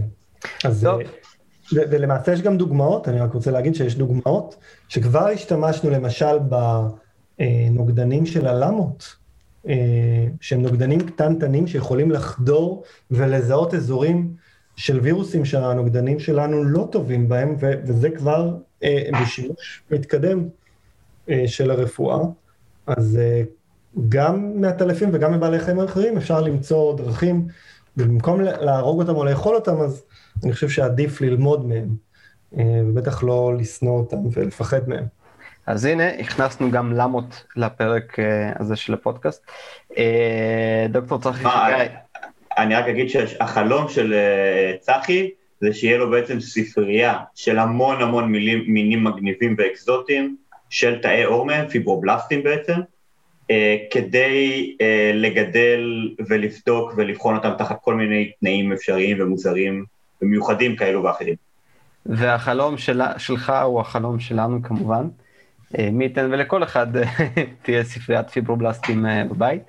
[0.65, 0.85] אז...
[0.85, 1.24] טוב.
[1.73, 4.57] ולמעשה יש גם דוגמאות, אני רק רוצה להגיד שיש דוגמאות
[4.89, 6.39] שכבר השתמשנו למשל
[7.39, 9.17] בנוגדנים של הלמות,
[9.69, 14.35] אה, שהם נוגדנים קטנטנים שיכולים לחדור ולזהות אזורים
[14.77, 20.49] של וירוסים שהנוגדנים שלנו לא טובים בהם, וזה כבר אה, בשימוש מתקדם
[21.31, 22.19] אה, של הרפואה.
[22.87, 23.19] אז
[24.09, 27.47] גם מהטלפים וגם מבעלי חיים אחרים אפשר למצוא דרכים,
[27.97, 30.03] ובמקום להרוג אותם או לאכול אותם, אז
[30.45, 31.89] אני חושב שעדיף ללמוד מהם,
[32.59, 35.05] אה, ובטח לא לשנוא אותם ולפחד מהם.
[35.67, 39.43] אז הנה, הכנסנו גם למות לפרק אה, הזה של הפודקאסט.
[39.99, 41.95] אה, דוקטור צחי חגי.
[42.59, 44.15] אני רק אגיד שהחלום של
[44.81, 45.31] צחי
[45.61, 50.37] זה שיהיה לו בעצם ספרייה של המון המון מילים, מינים מגניבים ואקזוטיים
[50.71, 52.75] של תאי עור מהם, פיברובלסטים בעצם,
[53.91, 54.77] כדי
[55.15, 59.85] לגדל ולבדוק ולבחון אותם תחת כל מיני תנאים אפשריים ומוזרים
[60.25, 61.35] ומיוחדים כאלו ואחרים.
[62.07, 65.09] והחלום של, שלך הוא החלום שלנו כמובן.
[65.79, 67.05] אה, מי ייתן ולכל אחד אה,
[67.63, 69.63] תהיה ספריית פיברובלסטים אה, בבית.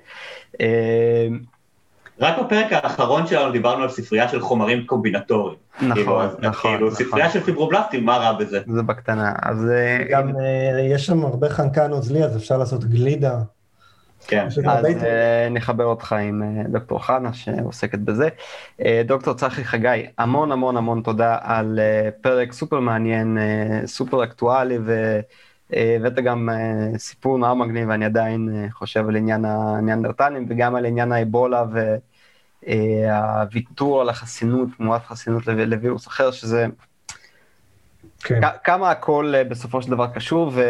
[2.20, 5.56] רק בפרק האחרון שלנו דיברנו על ספרייה של חומרים קומבינטוריים.
[5.76, 6.72] נכון, כאילו, נכון.
[6.72, 7.04] כאילו, נכון.
[7.04, 8.60] ספרייה של פיברובלסטים, מה רע בזה?
[8.66, 9.66] זה בקטנה, אז...
[10.10, 10.32] גם
[10.90, 13.38] יש שם הרבה חנקן נוזלי, אז אפשר לעשות גלידה.
[14.28, 14.46] כן.
[14.68, 14.90] אז uh,
[15.50, 18.28] נחבר אותך עם uh, דוקטור חנה שעוסקת בזה.
[18.80, 21.78] Uh, דוקטור צחי חגי, המון המון המון תודה על
[22.20, 23.38] פרק סופר מעניין,
[23.86, 24.78] סופר אקטואלי,
[25.70, 26.48] והבאת גם
[26.96, 31.64] סיפור נורא מגניב, ואני עדיין חושב על עניין הניאנדרטלים וגם על עניין האבולה
[32.68, 36.66] והוויתור על החסינות, תמורת חסינות לווירוס אחר, שזה...
[38.20, 38.40] כן.
[38.64, 40.62] כמה הכל בסופו של דבר קשור, ו...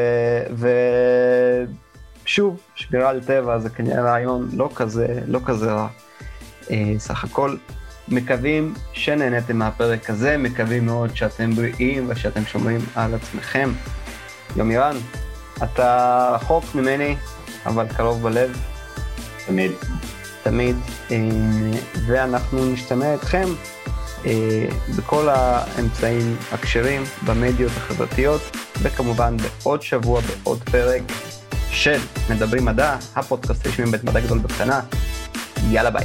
[0.50, 0.68] ו...
[2.26, 5.88] שוב, שמירה על טבע זה כנראה רעיון לא כזה, לא כזה רע.
[6.70, 7.56] אה, סך הכל,
[8.08, 13.70] מקווים שנהניתם מהפרק הזה, מקווים מאוד שאתם בריאים ושאתם שומרים על עצמכם.
[14.56, 14.96] יומירן,
[15.62, 17.16] אתה רחוק ממני,
[17.66, 18.56] אבל קרוב בלב.
[19.46, 19.72] תמיד.
[20.42, 20.76] תמיד,
[21.10, 21.16] אה,
[22.06, 23.48] ואנחנו נשתמע אתכם
[24.26, 24.66] אה,
[24.96, 28.40] בכל האמצעים הכשרים, במדיות החברתיות,
[28.82, 31.02] וכמובן בעוד שבוע, בעוד פרק
[31.70, 31.98] של
[32.30, 34.80] מדברים מדע, הפודקאסט רשמי בית מדע גדול בקטנה.
[35.70, 36.04] יאללה ביי.